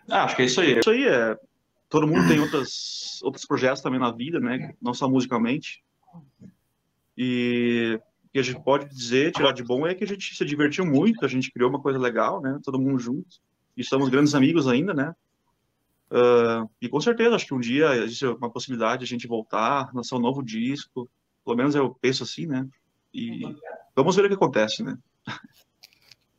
Ah, 0.10 0.24
acho 0.24 0.36
que 0.36 0.42
é 0.44 0.46
isso 0.46 0.62
aí. 0.62 0.80
Isso 0.80 0.90
aí 0.90 1.08
é. 1.08 1.38
Todo 1.90 2.08
mundo 2.08 2.28
tem 2.28 2.40
outras, 2.40 3.20
outros 3.24 3.46
projetos 3.46 3.82
também 3.82 4.00
na 4.00 4.12
vida, 4.12 4.40
né? 4.40 4.74
Não 4.82 4.94
só 4.94 5.10
musicalmente. 5.10 5.84
E 7.18 8.00
o 8.26 8.30
que 8.32 8.40
a 8.40 8.44
gente 8.44 8.62
pode 8.62 8.90
dizer, 8.90 9.32
tirar 9.32 9.54
de 9.54 9.64
bom, 9.64 9.88
é 9.88 9.96
que 9.96 10.04
a 10.04 10.08
gente 10.08 10.36
se 10.36 10.44
divertiu 10.44 10.86
muito, 10.86 11.24
a 11.24 11.28
gente 11.28 11.52
criou 11.52 11.70
uma 11.70 11.80
coisa 11.80 11.98
legal, 11.98 12.42
né? 12.42 12.60
Todo 12.64 12.80
mundo 12.80 13.00
junto. 13.00 13.38
E 13.78 13.84
somos 13.84 14.10
grandes 14.10 14.36
amigos 14.36 14.68
ainda, 14.68 14.94
né? 14.94 15.16
Uh, 16.12 16.70
e 16.82 16.88
com 16.88 17.00
certeza, 17.02 17.36
acho 17.36 17.48
que 17.48 17.54
um 17.54 17.60
dia 17.60 17.96
existe 17.98 18.26
uma 18.26 18.50
possibilidade 18.50 19.00
de 19.00 19.06
a 19.06 19.08
gente 19.08 19.28
voltar, 19.28 19.94
lançar 19.94 20.18
um 20.18 20.22
novo 20.22 20.44
disco. 20.44 21.10
Pelo 21.44 21.58
menos 21.58 21.76
eu 21.76 21.96
penso 22.02 22.24
assim, 22.24 22.46
né? 22.46 22.68
E 23.14 23.42
vamos 23.96 24.16
ver 24.16 24.26
o 24.26 24.28
que 24.28 24.36
acontece, 24.36 24.84
né? 24.84 24.98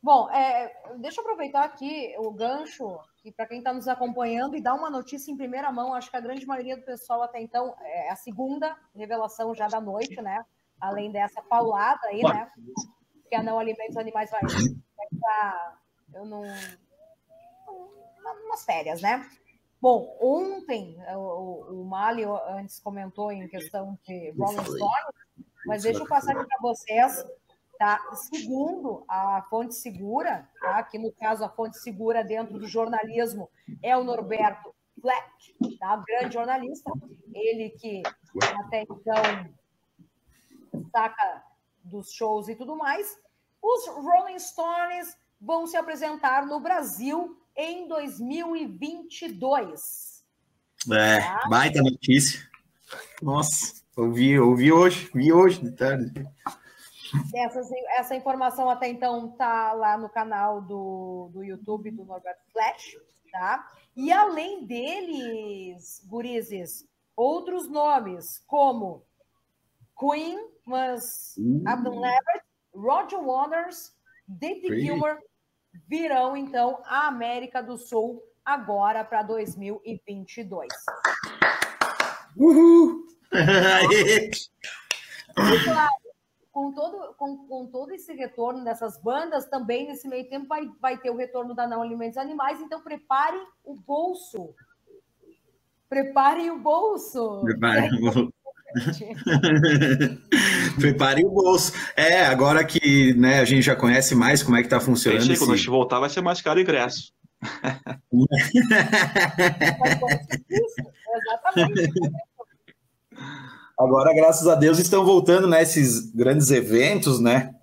Bom, 0.07 0.29
é, 0.29 0.71
deixa 0.99 1.19
eu 1.19 1.25
aproveitar 1.25 1.65
aqui 1.65 2.15
o 2.17 2.31
gancho 2.31 2.97
que 3.17 3.29
para 3.29 3.45
quem 3.45 3.57
está 3.57 3.73
nos 3.73 3.89
acompanhando 3.89 4.55
e 4.55 4.61
dar 4.61 4.73
uma 4.73 4.89
notícia 4.89 5.29
em 5.29 5.35
primeira 5.35 5.69
mão, 5.69 5.93
acho 5.93 6.09
que 6.09 6.15
a 6.15 6.21
grande 6.21 6.45
maioria 6.45 6.77
do 6.77 6.83
pessoal 6.83 7.23
até 7.23 7.41
então 7.41 7.75
é 7.81 8.09
a 8.09 8.15
segunda 8.15 8.73
revelação 8.95 9.53
já 9.53 9.67
da 9.67 9.81
noite, 9.81 10.21
né? 10.21 10.45
Além 10.79 11.11
dessa 11.11 11.41
paulada 11.41 11.99
aí, 12.07 12.21
né? 12.21 12.49
Que 13.27 13.35
a 13.35 13.43
Não 13.43 13.59
Alimentos 13.59 13.97
Animais 13.97 14.31
vai, 14.31 14.39
estar 14.45 15.77
eu 16.13 16.23
não 16.23 16.41
umas 18.45 18.63
férias, 18.63 19.01
né? 19.01 19.29
Bom, 19.81 20.17
ontem 20.21 20.95
o, 21.17 21.81
o 21.81 21.83
Mali 21.83 22.23
antes 22.47 22.79
comentou 22.79 23.29
em 23.29 23.45
questão 23.49 23.99
de 24.07 24.31
Rolling 24.39 24.63
mas 25.65 25.83
deixa 25.83 25.99
eu 25.99 26.07
passar 26.07 26.31
aqui 26.31 26.47
para 26.47 26.59
vocês 26.61 27.25
Tá? 27.77 28.01
Segundo 28.13 29.03
a 29.07 29.45
fonte 29.49 29.75
segura, 29.75 30.49
tá? 30.59 30.81
que 30.83 30.97
no 30.97 31.11
caso 31.11 31.43
a 31.43 31.49
fonte 31.49 31.77
segura 31.77 32.23
dentro 32.23 32.57
do 32.57 32.67
jornalismo 32.67 33.49
é 33.83 33.95
o 33.95 34.03
Norberto 34.03 34.73
Fleck, 34.99 35.77
tá? 35.79 36.03
grande 36.07 36.33
jornalista, 36.33 36.91
ele 37.33 37.69
que 37.69 38.01
até 38.59 38.81
então 38.81 39.15
saca 40.91 41.43
dos 41.83 42.11
shows 42.11 42.49
e 42.49 42.55
tudo 42.55 42.75
mais. 42.75 43.15
Os 43.61 43.87
Rolling 43.87 44.39
Stones 44.39 45.15
vão 45.39 45.67
se 45.67 45.77
apresentar 45.77 46.43
no 46.45 46.59
Brasil 46.59 47.39
em 47.55 47.87
2022. 47.87 50.23
É, 50.91 51.19
tá? 51.19 51.47
baita 51.49 51.81
notícia. 51.81 52.45
Nossa, 53.21 53.81
ouvi, 53.95 54.39
ouvi 54.39 54.71
hoje, 54.71 55.09
vi 55.13 55.31
hoje 55.33 55.61
de 55.61 55.71
tarde. 55.71 56.11
Essa, 57.33 57.61
essa 57.97 58.15
informação 58.15 58.69
até 58.69 58.87
então 58.87 59.29
tá 59.31 59.73
lá 59.73 59.97
no 59.97 60.09
canal 60.09 60.61
do, 60.61 61.29
do 61.33 61.43
YouTube 61.43 61.91
do 61.91 62.05
Norberto 62.05 62.43
Flash, 62.51 62.97
tá? 63.31 63.67
E 63.95 64.11
além 64.11 64.65
deles, 64.65 66.03
gurizes, 66.05 66.87
outros 67.15 67.67
nomes 67.67 68.43
como 68.45 69.03
Queen, 69.99 70.37
mas 70.65 71.35
uh. 71.37 71.63
Abdul 71.67 71.99
Levert, 71.99 72.43
Roger 72.73 73.19
Waters, 73.19 73.95
David 74.27 74.81
Gilmour 74.81 75.17
virão 75.87 76.35
então 76.37 76.81
à 76.85 77.07
América 77.07 77.61
do 77.61 77.77
Sul 77.77 78.21
agora 78.45 79.03
para 79.03 79.23
2022. 79.23 80.67
Uhul! 82.37 83.07
claro, 85.63 86.06
com 86.57 86.71
todo, 86.71 87.13
com, 87.19 87.37
com 87.47 87.67
todo 87.67 87.91
esse 87.91 88.11
retorno 88.13 88.63
dessas 88.63 88.99
bandas, 88.99 89.47
também 89.47 89.85
nesse 89.85 90.07
meio 90.07 90.27
tempo 90.27 90.47
vai, 90.47 90.67
vai 90.81 90.97
ter 90.97 91.11
o 91.11 91.15
retorno 91.15 91.53
da 91.53 91.67
Não 91.67 91.83
Alimentos 91.83 92.17
Animais, 92.17 92.59
então 92.59 92.81
prepare 92.81 93.37
o 93.63 93.75
bolso. 93.75 94.55
Preparem 95.87 96.49
o 96.49 96.57
bolso. 96.57 97.41
Preparem 97.41 97.93
o 97.93 97.99
bolso. 97.99 98.33
Prepare 100.81 101.23
o 101.23 101.29
bolso. 101.29 101.73
É, 101.95 102.25
agora 102.25 102.65
que 102.65 103.13
né, 103.13 103.39
a 103.39 103.45
gente 103.45 103.61
já 103.61 103.75
conhece 103.75 104.15
mais 104.15 104.41
como 104.41 104.57
é 104.57 104.61
que 104.61 104.65
está 104.65 104.79
funcionando. 104.79 105.29
Esse... 105.29 105.37
Quando 105.37 105.53
a 105.53 105.57
gente 105.57 105.69
voltar, 105.69 105.99
vai 105.99 106.09
ser 106.09 106.21
mais 106.21 106.41
caro 106.41 106.57
o 106.57 106.61
ingresso. 106.63 107.13
Exatamente. 111.53 112.17
Agora, 113.77 114.13
graças 114.13 114.47
a 114.47 114.55
Deus, 114.55 114.79
estão 114.79 115.05
voltando 115.05 115.47
né, 115.47 115.63
grandes 116.15 116.49
eventos, 116.49 117.19
né? 117.19 117.53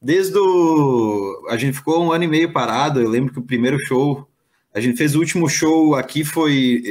Desde 0.00 0.36
o. 0.36 1.46
A 1.48 1.56
gente 1.56 1.76
ficou 1.76 2.02
um 2.02 2.10
ano 2.10 2.24
e 2.24 2.28
meio 2.28 2.52
parado. 2.52 3.00
Eu 3.00 3.08
lembro 3.08 3.32
que 3.32 3.38
o 3.38 3.44
primeiro 3.44 3.78
show. 3.86 4.28
A 4.74 4.80
gente 4.80 4.96
fez 4.96 5.14
o 5.14 5.20
último 5.20 5.48
show 5.48 5.94
aqui, 5.94 6.24
foi. 6.24 6.82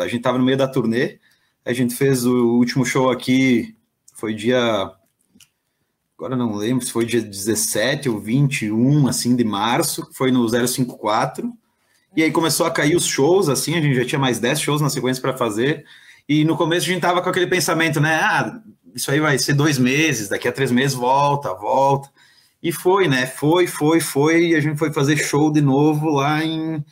A 0.00 0.04
gente 0.04 0.18
estava 0.18 0.38
no 0.38 0.44
meio 0.44 0.56
da 0.56 0.68
turnê. 0.68 1.18
A 1.64 1.72
gente 1.72 1.94
fez 1.94 2.24
o 2.24 2.56
último 2.56 2.84
show 2.84 3.10
aqui, 3.10 3.74
foi 4.14 4.34
dia. 4.34 4.92
Agora 6.16 6.36
não 6.36 6.54
lembro 6.54 6.84
se 6.84 6.92
foi 6.92 7.04
dia 7.06 7.20
17 7.20 8.08
ou 8.08 8.20
21, 8.20 9.08
assim, 9.08 9.34
de 9.34 9.42
março, 9.42 10.08
foi 10.12 10.30
no 10.30 10.46
054. 10.48 11.50
E 12.14 12.22
aí 12.22 12.30
começou 12.30 12.66
a 12.66 12.70
cair 12.70 12.94
os 12.94 13.06
shows, 13.06 13.48
assim, 13.48 13.74
a 13.76 13.80
gente 13.80 13.96
já 13.96 14.04
tinha 14.04 14.18
mais 14.18 14.38
10 14.38 14.60
shows 14.60 14.80
na 14.80 14.90
sequência 14.90 15.20
para 15.20 15.36
fazer. 15.36 15.84
E 16.30 16.44
no 16.44 16.56
começo 16.56 16.86
a 16.86 16.92
gente 16.92 17.02
tava 17.02 17.20
com 17.20 17.28
aquele 17.28 17.48
pensamento, 17.48 18.00
né? 18.00 18.14
Ah, 18.22 18.62
isso 18.94 19.10
aí 19.10 19.18
vai 19.18 19.36
ser 19.36 19.52
dois 19.52 19.78
meses, 19.78 20.28
daqui 20.28 20.46
a 20.46 20.52
três 20.52 20.70
meses 20.70 20.94
volta, 20.94 21.52
volta. 21.52 22.08
E 22.62 22.70
foi, 22.70 23.08
né? 23.08 23.26
Foi, 23.26 23.66
foi, 23.66 23.98
foi. 23.98 24.50
E 24.50 24.54
a 24.54 24.60
gente 24.60 24.78
foi 24.78 24.92
fazer 24.92 25.16
show 25.16 25.52
de 25.52 25.60
novo 25.60 26.08
lá 26.08 26.44
em, 26.44 26.84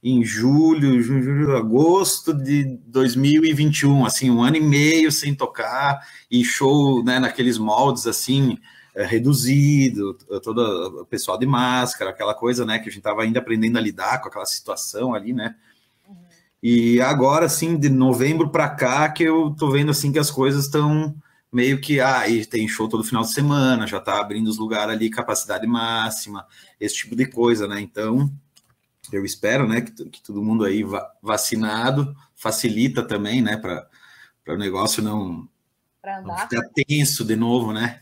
em 0.00 0.24
julho, 0.24 1.02
julho, 1.02 1.56
agosto 1.56 2.32
de 2.32 2.78
2021, 2.86 4.06
assim, 4.06 4.30
um 4.30 4.40
ano 4.40 4.58
e 4.58 4.60
meio 4.60 5.10
sem 5.10 5.34
tocar 5.34 6.06
e 6.30 6.44
show, 6.44 7.02
né, 7.02 7.18
naqueles 7.18 7.58
moldes 7.58 8.06
assim, 8.06 8.56
é, 8.94 9.04
reduzido, 9.04 10.14
todo 10.44 11.00
o 11.00 11.06
pessoal 11.06 11.36
de 11.36 11.44
máscara, 11.44 12.10
aquela 12.10 12.34
coisa, 12.34 12.64
né, 12.64 12.78
que 12.78 12.88
a 12.88 12.92
gente 12.92 13.02
tava 13.02 13.22
ainda 13.24 13.40
aprendendo 13.40 13.78
a 13.78 13.80
lidar 13.80 14.20
com 14.20 14.28
aquela 14.28 14.46
situação 14.46 15.12
ali, 15.12 15.32
né? 15.32 15.56
E 16.68 17.00
agora, 17.00 17.46
assim, 17.46 17.78
de 17.78 17.88
novembro 17.88 18.50
para 18.50 18.68
cá, 18.68 19.08
que 19.08 19.22
eu 19.22 19.54
tô 19.56 19.70
vendo, 19.70 19.92
assim, 19.92 20.10
que 20.10 20.18
as 20.18 20.32
coisas 20.32 20.64
estão 20.64 21.14
meio 21.52 21.80
que, 21.80 22.00
ah, 22.00 22.24
tem 22.50 22.66
show 22.66 22.88
todo 22.88 23.04
final 23.04 23.22
de 23.22 23.32
semana, 23.32 23.86
já 23.86 24.00
tá 24.00 24.18
abrindo 24.18 24.48
os 24.48 24.58
lugares 24.58 24.92
ali, 24.92 25.08
capacidade 25.08 25.64
máxima, 25.64 26.44
esse 26.80 26.96
tipo 26.96 27.14
de 27.14 27.24
coisa, 27.24 27.68
né? 27.68 27.80
Então, 27.80 28.28
eu 29.12 29.24
espero, 29.24 29.68
né, 29.68 29.80
que, 29.80 29.92
que 30.06 30.20
todo 30.20 30.42
mundo 30.42 30.64
aí 30.64 30.82
va 30.82 31.08
vacinado, 31.22 32.12
facilita 32.34 33.00
também, 33.00 33.40
né, 33.40 33.56
para 33.56 33.86
o 34.48 34.56
negócio 34.56 35.00
não, 35.00 35.48
não 36.24 36.36
ficar 36.38 36.68
tenso 36.74 37.24
de 37.24 37.36
novo, 37.36 37.72
né? 37.72 38.00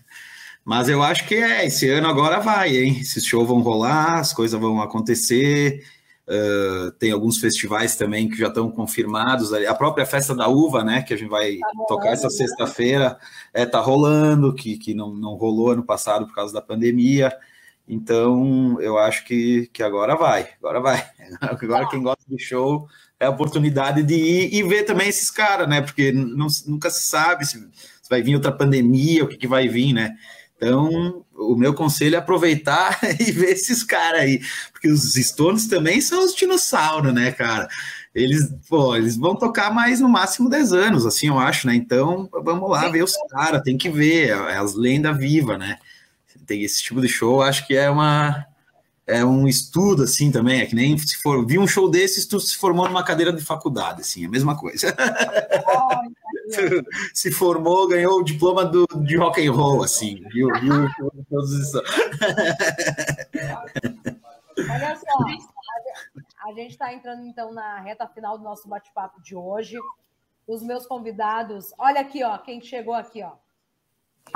Mas 0.64 0.88
eu 0.88 1.03
acho 1.03 1.29
que 1.29 1.35
é, 1.35 1.66
esse 1.66 1.87
ano 1.90 2.09
agora 2.09 2.40
vai, 2.40 2.74
hein? 2.74 2.98
Esses 2.98 3.27
shows 3.27 3.46
vão 3.46 3.61
rolar, 3.61 4.20
as 4.20 4.33
coisas 4.33 4.59
vão 4.59 4.81
acontecer, 4.81 5.85
Uh, 6.26 6.90
tem 6.92 7.12
alguns 7.12 7.37
festivais 7.37 7.96
também 7.96 8.30
que 8.30 8.37
já 8.37 8.48
estão 8.48 8.70
confirmados. 8.70 9.52
A 9.52 9.74
própria 9.74 10.06
festa 10.06 10.34
da 10.34 10.48
uva, 10.48 10.82
né, 10.82 11.02
que 11.02 11.12
a 11.12 11.16
gente 11.16 11.28
vai 11.28 11.58
tá 11.58 11.84
tocar 11.87 12.10
essa 12.10 12.30
sexta-feira, 12.30 13.18
é, 13.52 13.66
tá 13.66 13.78
rolando, 13.80 14.54
que, 14.54 14.78
que 14.78 14.94
não, 14.94 15.14
não 15.14 15.34
rolou 15.34 15.72
ano 15.72 15.84
passado 15.84 16.26
por 16.26 16.34
causa 16.34 16.54
da 16.54 16.62
pandemia. 16.62 17.30
Então, 17.87 18.80
eu 18.80 18.96
acho 18.96 19.24
que, 19.26 19.68
que 19.72 19.82
agora 19.82 20.16
vai, 20.16 20.48
agora 20.58 20.80
vai. 20.80 21.06
Agora 21.40 21.88
quem 21.88 22.02
gosta 22.02 22.24
de 22.26 22.38
show 22.38 22.88
é 23.20 23.26
a 23.26 23.30
oportunidade 23.30 24.02
de 24.02 24.14
ir 24.14 24.54
e 24.54 24.62
ver 24.62 24.84
também 24.84 25.08
esses 25.08 25.30
caras, 25.30 25.68
né? 25.68 25.82
Porque 25.82 26.10
não, 26.10 26.46
nunca 26.66 26.90
se 26.90 27.06
sabe 27.06 27.44
se, 27.44 27.58
se 27.58 28.08
vai 28.08 28.22
vir 28.22 28.34
outra 28.34 28.52
pandemia, 28.52 29.24
o 29.24 29.28
que, 29.28 29.37
que 29.37 29.46
vai 29.46 29.68
vir, 29.68 29.92
né? 29.92 30.14
Então, 30.64 31.22
o 31.35 31.55
meu 31.55 31.74
conselho 31.74 32.14
é 32.14 32.18
aproveitar 32.18 32.98
e 33.20 33.31
ver 33.31 33.50
esses 33.50 33.83
caras 33.83 34.22
aí, 34.22 34.40
porque 34.72 34.88
os 34.88 35.12
Stones 35.12 35.66
também 35.66 36.00
são 36.00 36.24
os 36.24 36.35
dinossauros, 36.35 37.12
né, 37.12 37.33
cara? 37.33 37.68
Eles, 38.14 38.50
pô, 38.66 38.96
eles 38.96 39.14
vão 39.14 39.37
tocar 39.37 39.74
mais 39.74 40.00
no 40.00 40.09
máximo 40.09 40.48
10 40.48 40.72
anos, 40.72 41.05
assim, 41.05 41.27
eu 41.27 41.38
acho, 41.38 41.66
né? 41.66 41.74
Então, 41.74 42.31
vamos 42.42 42.70
lá 42.70 42.88
ver 42.88 43.05
os 43.05 43.14
caras, 43.29 43.61
tem 43.61 43.77
que 43.77 43.90
ver, 43.90 44.31
é 44.31 44.57
as 44.57 44.74
lendas 44.74 45.18
vivas, 45.18 45.59
né? 45.59 45.77
Tem 46.46 46.62
esse 46.62 46.83
tipo 46.83 47.00
de 47.00 47.09
show, 47.09 47.42
acho 47.42 47.66
que 47.66 47.74
é 47.77 47.90
uma 47.90 48.46
é 49.06 49.24
um 49.24 49.46
estudo 49.46 50.02
assim 50.04 50.32
também, 50.32 50.60
é 50.60 50.66
que 50.66 50.74
nem 50.74 50.96
se 50.96 51.18
for 51.18 51.44
vi 51.46 51.58
um 51.58 51.66
show 51.66 51.90
desses, 51.90 52.26
tu 52.26 52.40
se 52.40 52.56
formou 52.56 52.88
numa 52.88 53.04
cadeira 53.04 53.32
de 53.32 53.44
faculdade, 53.44 54.00
assim, 54.00 54.24
é 54.24 54.26
a 54.26 54.30
mesma 54.30 54.56
coisa. 54.56 54.96
se 57.12 57.30
formou, 57.30 57.86
ganhou 57.88 58.20
o 58.20 58.24
diploma 58.24 58.64
do, 58.64 58.86
de 59.02 59.16
rock 59.16 59.46
and 59.46 59.52
roll, 59.52 59.82
assim, 59.82 60.22
viu? 60.30 60.48
viu 60.60 60.88
todos 61.28 61.52
isso. 61.52 61.82
Olha 64.58 64.96
só, 64.96 65.18
a 66.48 66.52
gente 66.54 66.70
está 66.70 66.92
entrando 66.92 67.26
então 67.26 67.52
na 67.52 67.80
reta 67.80 68.06
final 68.08 68.38
do 68.38 68.44
nosso 68.44 68.68
bate-papo 68.68 69.20
de 69.22 69.36
hoje. 69.36 69.76
Os 70.46 70.62
meus 70.62 70.86
convidados, 70.86 71.72
olha 71.78 72.00
aqui, 72.00 72.22
ó, 72.22 72.36
quem 72.38 72.60
chegou 72.60 72.94
aqui, 72.94 73.22
ó. 73.22 73.32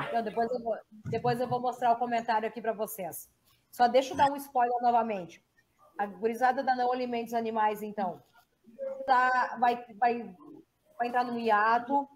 Então, 0.08 0.22
depois, 0.22 0.50
eu 0.50 0.62
vou, 0.62 0.76
depois 1.06 1.40
eu 1.40 1.48
vou 1.48 1.60
mostrar 1.60 1.92
o 1.92 1.96
comentário 1.96 2.48
aqui 2.48 2.60
para 2.60 2.72
vocês. 2.72 3.28
Só 3.70 3.86
deixa 3.86 4.12
eu 4.12 4.16
dar 4.16 4.30
um 4.30 4.36
spoiler 4.36 4.80
novamente. 4.80 5.44
A 5.98 6.06
gurizada 6.06 6.62
da 6.62 6.74
Não 6.74 6.92
Alimentos 6.92 7.34
Animais, 7.34 7.82
então, 7.82 8.22
tá, 9.06 9.56
vai, 9.58 9.84
vai, 9.94 10.34
vai 10.96 11.08
entrar 11.08 11.24
no 11.24 11.38
hiato, 11.38 12.08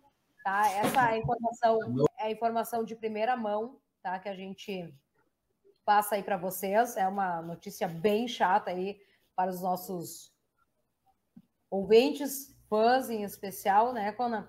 tá? 0.44 0.68
Essa 0.70 1.12
é 1.12 1.18
informação, 1.18 1.78
é 2.18 2.24
a 2.24 2.30
informação 2.30 2.84
de 2.84 2.94
primeira 2.94 3.36
mão, 3.36 3.80
tá? 4.02 4.18
Que 4.18 4.28
a 4.28 4.34
gente 4.34 4.94
passa 5.84 6.14
aí 6.14 6.22
para 6.22 6.36
vocês. 6.36 6.96
É 6.96 7.06
uma 7.06 7.42
notícia 7.42 7.88
bem 7.88 8.28
chata 8.28 8.70
aí 8.70 9.00
para 9.34 9.50
os 9.50 9.60
nossos 9.60 10.32
ouvintes, 11.70 12.54
fãs 12.68 13.10
em 13.10 13.22
especial, 13.22 13.92
né, 13.92 14.12
Conan? 14.12 14.48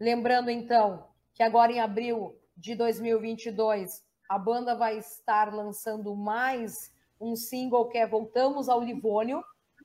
Lembrando, 0.00 0.50
então, 0.50 1.08
que 1.34 1.42
agora 1.42 1.70
em 1.70 1.80
abril 1.80 2.38
de 2.56 2.74
2022 2.74 4.04
a 4.32 4.38
banda 4.38 4.74
vai 4.74 4.96
estar 4.96 5.52
lançando 5.52 6.16
mais 6.16 6.90
um 7.20 7.36
single 7.36 7.90
que 7.90 7.98
é 7.98 8.06
Voltamos 8.06 8.66
ao 8.66 8.80
Livônio, 8.80 9.44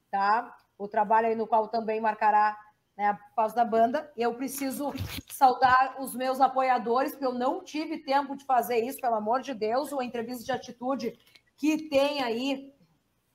tá? 0.10 0.56
O 0.78 0.88
trabalho 0.88 1.28
aí 1.28 1.36
no 1.36 1.46
qual 1.46 1.68
também 1.68 2.00
marcará 2.00 2.58
né, 2.96 3.08
a 3.08 3.14
paz 3.36 3.52
da 3.52 3.66
banda. 3.66 4.10
Eu 4.16 4.36
preciso 4.36 4.94
saudar 5.34 5.98
os 6.00 6.16
meus 6.16 6.40
apoiadores, 6.40 7.12
porque 7.12 7.26
eu 7.26 7.34
não 7.34 7.62
tive 7.62 7.98
tempo 7.98 8.38
de 8.38 8.46
fazer 8.46 8.78
isso, 8.78 9.02
pelo 9.02 9.16
amor 9.16 9.42
de 9.42 9.54
Deus, 9.54 9.92
uma 9.92 10.06
entrevista 10.06 10.46
de 10.46 10.52
atitude 10.54 11.20
que 11.58 11.90
tem 11.90 12.24
aí 12.24 12.74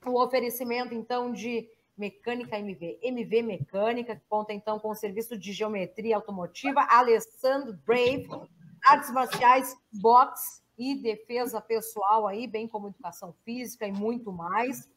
o 0.06 0.18
oferecimento, 0.18 0.94
então, 0.94 1.30
de 1.30 1.68
Mecânica 1.94 2.58
MV, 2.58 3.00
MV 3.02 3.42
Mecânica, 3.42 4.16
que 4.16 4.24
conta, 4.30 4.54
então, 4.54 4.78
com 4.78 4.88
o 4.88 4.94
serviço 4.94 5.36
de 5.36 5.52
geometria 5.52 6.16
automotiva, 6.16 6.86
Alessandro 6.88 7.78
Brave, 7.84 8.30
artes 8.82 9.10
marciais, 9.10 9.76
boxe 9.92 10.62
e 10.78 10.94
defesa 10.94 11.60
pessoal 11.60 12.26
aí, 12.26 12.46
bem 12.46 12.66
como 12.66 12.88
educação 12.88 13.34
física 13.44 13.86
e 13.86 13.92
muito 13.92 14.32
mais. 14.32 14.88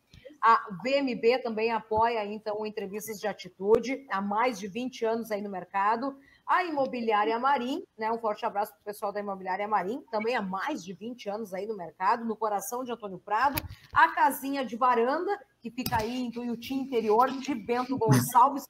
A 0.42 0.68
VMB 0.84 1.40
também 1.42 1.72
apoia, 1.72 2.24
então, 2.26 2.66
entrevistas 2.66 3.20
de 3.20 3.28
atitude, 3.28 4.06
há 4.12 4.22
mais 4.22 4.60
de 4.60 4.68
20 4.68 5.06
anos 5.06 5.32
aí 5.32 5.42
no 5.42 5.50
mercado. 5.50 6.16
A 6.46 6.64
Imobiliária 6.64 7.40
Marim, 7.40 7.84
né? 7.98 8.12
Um 8.12 8.20
forte 8.20 8.46
abraço 8.46 8.72
para 8.74 8.82
o 8.82 8.84
pessoal 8.84 9.12
da 9.12 9.20
Imobiliária 9.20 9.68
Marim, 9.68 10.04
também 10.12 10.36
há 10.36 10.44
mais 10.44 10.84
de 10.84 10.94
20 10.94 11.30
anos 11.30 11.54
aí 11.54 11.66
no 11.66 11.76
mercado, 11.76 12.24
no 12.24 12.36
coração 12.36 12.84
de 12.84 12.92
Antônio 12.92 13.18
Prado. 13.18 13.60
A 13.92 14.14
Casinha 14.14 14.64
de 14.64 14.76
Varanda, 14.76 15.36
que 15.60 15.72
fica 15.72 15.98
aí 16.00 16.22
em 16.22 16.30
Tuiuti 16.30 16.76
interior 16.76 17.32
de 17.32 17.56
Bento 17.56 17.98
Gonçalves, 17.98 18.68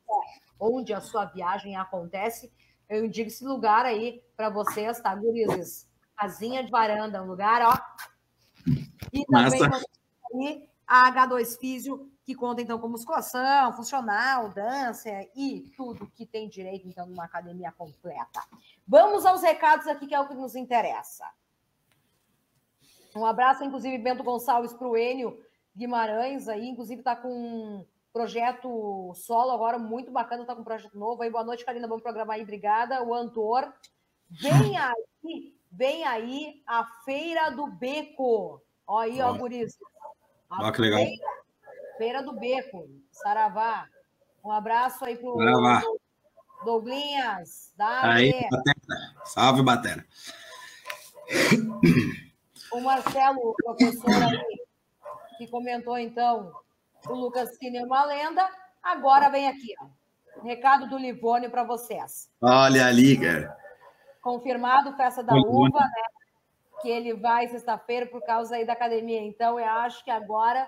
onde 0.58 0.94
a 0.94 1.02
sua 1.02 1.26
viagem 1.26 1.76
acontece. 1.76 2.50
Eu 2.88 3.04
indico 3.04 3.28
esse 3.28 3.44
lugar 3.44 3.86
aí 3.86 4.24
para 4.38 4.50
vocês, 4.50 5.02
tá, 5.02 5.14
gurizes? 5.14 5.90
Casinha 6.16 6.64
de 6.64 6.72
Varanda, 6.72 7.22
um 7.22 7.28
lugar, 7.28 7.62
ó. 7.62 8.06
E 9.14 9.26
também 9.26 9.62
aí 10.34 10.70
a 10.88 11.12
H2 11.12 11.58
Físio, 11.60 12.12
que 12.24 12.36
conta 12.36 12.62
então 12.62 12.80
com 12.80 12.88
musculação, 12.88 13.74
funcional, 13.74 14.50
dança 14.50 15.10
e 15.36 15.72
tudo 15.76 16.10
que 16.16 16.26
tem 16.26 16.48
direito 16.48 16.88
então 16.88 17.06
numa 17.08 17.26
academia 17.26 17.72
completa. 17.72 18.42
Vamos 18.88 19.26
aos 19.26 19.42
recados 19.42 19.88
aqui 19.88 20.08
que 20.08 20.16
é 20.16 20.20
o 20.20 20.28
que 20.28 20.36
nos 20.36 20.56
interessa. 20.56 21.26
Um 23.16 23.26
abraço, 23.26 23.64
inclusive, 23.64 23.98
Bento 23.98 24.24
Gonçalves 24.24 24.74
para 24.74 24.88
o 24.88 24.98
Enio 24.98 25.40
Guimarães 25.76 26.48
aí, 26.48 26.68
inclusive 26.68 27.02
está 27.02 27.16
com 27.16 27.30
um 27.30 27.86
projeto 28.12 29.14
solo 29.14 29.52
agora 29.52 29.78
muito 29.78 30.12
bacana, 30.12 30.42
está 30.42 30.56
com 30.56 30.62
um 30.62 30.66
projeto 30.66 30.98
novo 30.98 31.22
aí. 31.22 31.30
Boa 31.30 31.44
noite, 31.44 31.66
Karina, 31.66 31.88
bom 31.88 32.00
programa 32.00 32.34
aí, 32.34 32.44
obrigada. 32.44 33.04
O 33.04 33.14
Antor. 33.14 33.74
Vem 34.30 34.78
aí, 34.78 35.55
vem 35.76 36.06
aí 36.06 36.62
a 36.66 36.86
Feira 37.04 37.52
do 37.52 37.68
Beco. 37.68 38.62
Ó 38.88 39.00
aí, 39.00 39.22
ó, 39.22 39.34
Guris. 39.34 39.78
Olha 40.50 40.72
que 40.72 40.82
legal. 40.82 41.00
Feira, 41.00 41.28
Feira, 41.98 42.24
do 42.24 42.34
Beco, 42.34 42.88
Saravá. 43.12 43.88
Um 44.44 44.52
abraço 44.52 45.04
aí 45.04 45.18
pro 45.18 45.36
Saravá. 45.38 45.82
Douglinhas. 46.64 47.74
Aí, 47.78 48.32
Batera. 48.50 49.16
Salve, 49.26 49.62
Batera. 49.64 50.06
O 52.72 52.82
Marcelo, 52.82 53.40
o 53.50 53.54
professor 53.54 54.24
aí, 54.24 54.60
que 55.38 55.48
comentou 55.48 55.98
então 55.98 56.52
o 57.08 57.14
Lucas 57.14 57.56
Cine 57.58 57.78
é 57.78 57.84
uma 57.84 58.06
lenda. 58.06 58.48
Agora 58.82 59.30
vem 59.30 59.48
aqui, 59.48 59.74
ó. 59.82 59.88
Recado 60.44 60.88
do 60.90 60.98
Livônio 60.98 61.50
para 61.50 61.64
vocês. 61.64 62.30
Olha 62.42 62.88
ali, 62.88 63.18
cara. 63.20 63.65
Confirmado, 64.26 64.98
festa 64.98 65.22
da 65.22 65.36
uva, 65.36 65.80
né? 65.80 65.92
que 66.82 66.90
ele 66.90 67.14
vai 67.14 67.48
sexta-feira 67.48 68.08
por 68.08 68.26
causa 68.26 68.56
aí 68.56 68.66
da 68.66 68.74
academia. 68.74 69.22
Então, 69.22 69.60
eu 69.60 69.70
acho 69.70 70.04
que 70.04 70.10
agora 70.10 70.68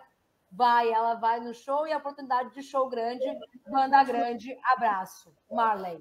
vai, 0.51 0.91
ela 0.91 1.15
vai 1.15 1.39
no 1.39 1.55
show 1.55 1.87
e 1.87 1.91
a 1.91 1.97
oportunidade 1.97 2.53
de 2.53 2.61
show 2.61 2.87
grande, 2.87 3.25
banda 3.67 4.03
grande. 4.03 4.55
Abraço, 4.75 5.33
Marley. 5.51 5.97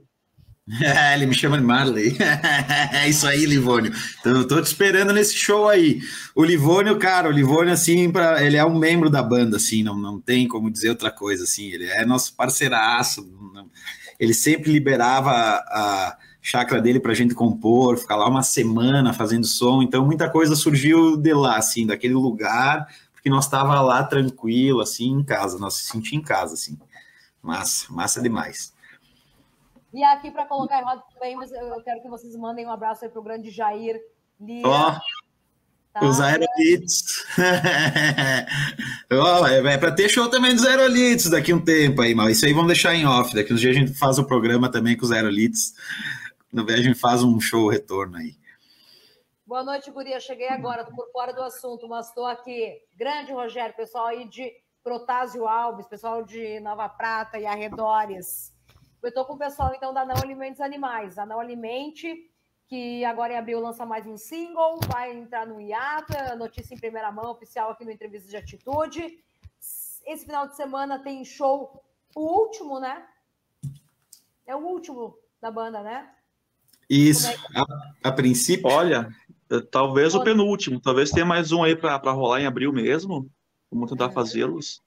É, 0.82 1.14
ele 1.16 1.24
me 1.24 1.34
chama 1.34 1.56
de 1.56 1.64
Marley. 1.64 2.14
É 2.92 3.08
isso 3.08 3.26
aí, 3.26 3.46
Livônio. 3.46 3.90
Então, 4.20 4.36
eu 4.36 4.46
tô 4.46 4.60
te 4.60 4.66
esperando 4.66 5.14
nesse 5.14 5.34
show 5.34 5.66
aí. 5.66 6.02
O 6.34 6.44
Livônio, 6.44 6.98
cara, 6.98 7.26
o 7.26 7.32
Livônio, 7.32 7.72
assim, 7.72 8.12
pra, 8.12 8.44
ele 8.44 8.58
é 8.58 8.64
um 8.66 8.78
membro 8.78 9.08
da 9.08 9.22
banda, 9.22 9.56
assim, 9.56 9.82
não, 9.82 9.96
não 9.96 10.20
tem 10.20 10.46
como 10.46 10.70
dizer 10.70 10.90
outra 10.90 11.10
coisa, 11.10 11.44
assim. 11.44 11.70
Ele 11.70 11.86
é 11.86 12.04
nosso 12.04 12.36
parceiraço. 12.36 13.26
Ele 14.20 14.34
sempre 14.34 14.70
liberava 14.70 15.30
a 15.30 16.18
chácara 16.46 16.80
dele 16.80 17.00
para 17.00 17.10
a 17.10 17.14
gente 17.14 17.34
compor, 17.34 17.98
ficar 17.98 18.14
lá 18.14 18.28
uma 18.28 18.42
semana 18.44 19.12
fazendo 19.12 19.44
som. 19.44 19.82
Então, 19.82 20.06
muita 20.06 20.30
coisa 20.30 20.54
surgiu 20.54 21.16
de 21.16 21.34
lá, 21.34 21.56
assim, 21.56 21.84
daquele 21.84 22.14
lugar, 22.14 22.86
porque 23.12 23.28
nós 23.28 23.46
estava 23.46 23.80
lá 23.80 24.04
tranquilo, 24.04 24.80
assim, 24.80 25.08
em 25.10 25.24
casa, 25.24 25.58
nós 25.58 25.74
se 25.74 25.90
sentia 25.90 26.16
em 26.16 26.22
casa, 26.22 26.54
assim. 26.54 26.78
Massa, 27.42 27.92
massa 27.92 28.22
demais. 28.22 28.72
E 29.92 30.04
aqui, 30.04 30.30
para 30.30 30.46
colocar 30.46 30.80
em 30.80 30.84
roda 30.84 31.02
também, 31.12 31.34
eu 31.34 31.82
quero 31.82 32.00
que 32.00 32.08
vocês 32.08 32.36
mandem 32.36 32.64
um 32.64 32.70
abraço 32.70 33.04
aí 33.04 33.10
para 33.10 33.20
o 33.20 33.24
grande 33.24 33.50
Jair 33.50 34.00
Lira. 34.40 34.68
Ó, 34.68 34.92
tá? 35.92 36.04
Os 36.04 36.20
aerolitos. 36.20 37.24
oh, 39.10 39.46
é, 39.50 39.74
é 39.74 39.78
para 39.78 39.90
ter 39.90 40.08
show 40.08 40.30
também 40.30 40.54
dos 40.54 40.64
aerolitos 40.64 41.28
daqui 41.28 41.52
um 41.52 41.60
tempo 41.60 42.02
aí, 42.02 42.14
mas 42.14 42.36
isso 42.36 42.46
aí 42.46 42.52
vamos 42.52 42.68
deixar 42.68 42.94
em 42.94 43.04
off. 43.04 43.34
Daqui 43.34 43.52
uns 43.52 43.60
dias 43.60 43.74
a 43.74 43.80
gente 43.80 43.94
faz 43.94 44.16
o 44.16 44.24
programa 44.24 44.70
também 44.70 44.96
com 44.96 45.04
os 45.04 45.10
aerolitos 45.10 45.72
no 46.56 46.64
Viagem 46.64 46.94
faz 46.94 47.22
um 47.22 47.38
show 47.38 47.68
retorno 47.68 48.16
aí. 48.16 48.34
Boa 49.46 49.62
noite, 49.62 49.90
Guria. 49.90 50.18
Cheguei 50.18 50.48
agora, 50.48 50.86
tô 50.86 50.96
por 50.96 51.12
fora 51.12 51.30
do 51.30 51.42
assunto, 51.42 51.86
mas 51.86 52.08
estou 52.08 52.24
aqui. 52.24 52.82
Grande 52.96 53.30
Rogério, 53.30 53.76
pessoal 53.76 54.06
aí 54.06 54.26
de 54.26 54.50
Protásio 54.82 55.46
Alves, 55.46 55.86
pessoal 55.86 56.24
de 56.24 56.58
Nova 56.60 56.88
Prata 56.88 57.38
e 57.38 57.44
arredores. 57.44 58.54
Eu 59.02 59.10
estou 59.10 59.26
com 59.26 59.34
o 59.34 59.38
pessoal, 59.38 59.74
então, 59.74 59.92
da 59.92 60.06
Não 60.06 60.16
Alimentos 60.16 60.62
Animais. 60.62 61.18
A 61.18 61.26
Não 61.26 61.38
Alimente, 61.38 62.32
que 62.66 63.04
agora 63.04 63.34
em 63.34 63.36
abril 63.36 63.60
lança 63.60 63.84
mais 63.84 64.06
um 64.06 64.16
single, 64.16 64.80
vai 64.90 65.14
entrar 65.14 65.46
no 65.46 65.60
IATA, 65.60 66.36
notícia 66.36 66.74
em 66.74 66.78
primeira 66.78 67.12
mão, 67.12 67.32
oficial 67.32 67.70
aqui 67.70 67.84
no 67.84 67.92
Entrevista 67.92 68.30
de 68.30 68.36
Atitude. 68.38 69.22
Esse 70.06 70.24
final 70.24 70.48
de 70.48 70.56
semana 70.56 70.98
tem 70.98 71.22
show, 71.22 71.84
o 72.14 72.20
último, 72.20 72.80
né? 72.80 73.06
É 74.46 74.56
o 74.56 74.60
último 74.60 75.18
da 75.38 75.50
banda, 75.50 75.82
né? 75.82 76.15
Isso, 76.88 77.28
é 77.28 77.36
a, 77.54 78.08
a, 78.08 78.12
princípio. 78.12 78.68
Olha, 78.68 79.08
eh, 79.50 79.60
talvez 79.60 80.14
o 80.14 80.22
penúltimo, 80.22 80.80
talvez 80.80 81.10
tenha 81.10 81.26
mais 81.26 81.50
um 81.52 81.62
aí 81.62 81.74
para 81.74 82.12
rolar 82.12 82.40
em 82.40 82.46
abril 82.46 82.72
mesmo. 82.72 83.28
Vamos 83.70 83.90
tentar 83.90 84.06
é. 84.06 84.12
fazê-los. 84.12 84.82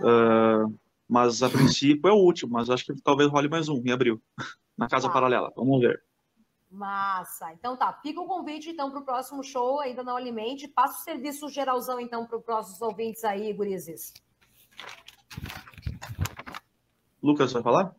Uh, 0.00 0.76
mas 1.08 1.42
a 1.42 1.48
princípio 1.48 2.08
é 2.08 2.12
o 2.12 2.16
último, 2.16 2.52
mas 2.52 2.68
acho 2.68 2.84
que 2.84 3.00
talvez 3.02 3.30
role 3.30 3.48
mais 3.48 3.68
um 3.68 3.80
em 3.84 3.92
abril, 3.92 4.20
na 4.76 4.88
Casa 4.88 5.08
Paralela. 5.08 5.52
Vamos 5.54 5.80
ver. 5.80 6.02
Massa. 6.68 7.52
Então 7.52 7.76
tá, 7.76 7.92
fica 8.02 8.20
o 8.20 8.26
convite 8.26 8.68
então 8.68 8.90
para 8.90 8.98
o 8.98 9.04
próximo 9.04 9.44
show, 9.44 9.80
ainda 9.80 10.02
não 10.02 10.16
alimente. 10.16 10.66
Passa 10.66 11.00
o 11.00 11.04
serviço 11.04 11.48
geralzão 11.48 12.00
então 12.00 12.26
para 12.26 12.38
os 12.38 12.44
próximos 12.44 12.82
ouvintes 12.82 13.22
aí, 13.22 13.52
gurizes. 13.52 14.12
Lucas, 17.22 17.52
vai 17.52 17.62
falar? 17.62 17.94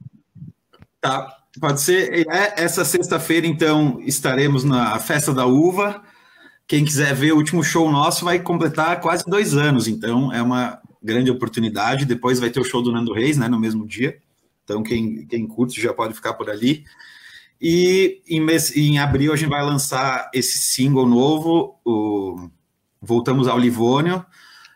Tá. 1.06 1.38
Pode 1.60 1.82
ser. 1.82 2.28
É, 2.28 2.64
essa 2.64 2.84
sexta-feira, 2.84 3.48
então, 3.48 4.00
estaremos 4.02 4.64
na 4.64 4.98
Festa 5.00 5.34
da 5.34 5.46
Uva. 5.46 6.04
Quem 6.68 6.84
quiser 6.84 7.14
ver 7.14 7.32
o 7.32 7.38
último 7.38 7.64
show 7.64 7.92
nosso 7.92 8.26
vai 8.26 8.40
completar 8.40 9.00
quase 9.00 9.24
dois 9.26 9.56
anos, 9.56 9.88
então 9.88 10.34
é 10.34 10.42
uma 10.42 10.80
grande 11.02 11.30
oportunidade. 11.30 12.06
Depois 12.06 12.40
vai 12.40 12.50
ter 12.50 12.60
o 12.60 12.64
show 12.64 12.82
do 12.82 12.92
Nando 12.92 13.14
Reis, 13.14 13.38
né, 13.38 13.48
no 13.48 13.60
mesmo 13.60 13.88
dia. 13.88 14.18
Então, 14.64 14.82
quem, 14.82 15.26
quem 15.28 15.48
curte 15.48 15.80
já 15.80 15.94
pode 15.94 16.14
ficar 16.14 16.34
por 16.34 16.50
ali. 16.50 16.84
E 17.62 18.22
em, 18.28 18.42
mês, 18.42 18.76
em 18.76 18.98
abril 19.00 19.32
a 19.32 19.36
gente 19.36 19.50
vai 19.50 19.64
lançar 19.64 20.30
esse 20.34 20.58
single 20.58 21.08
novo, 21.08 21.80
o 21.86 22.50
Voltamos 23.02 23.48
ao 23.48 23.60
Livônio. 23.60 24.26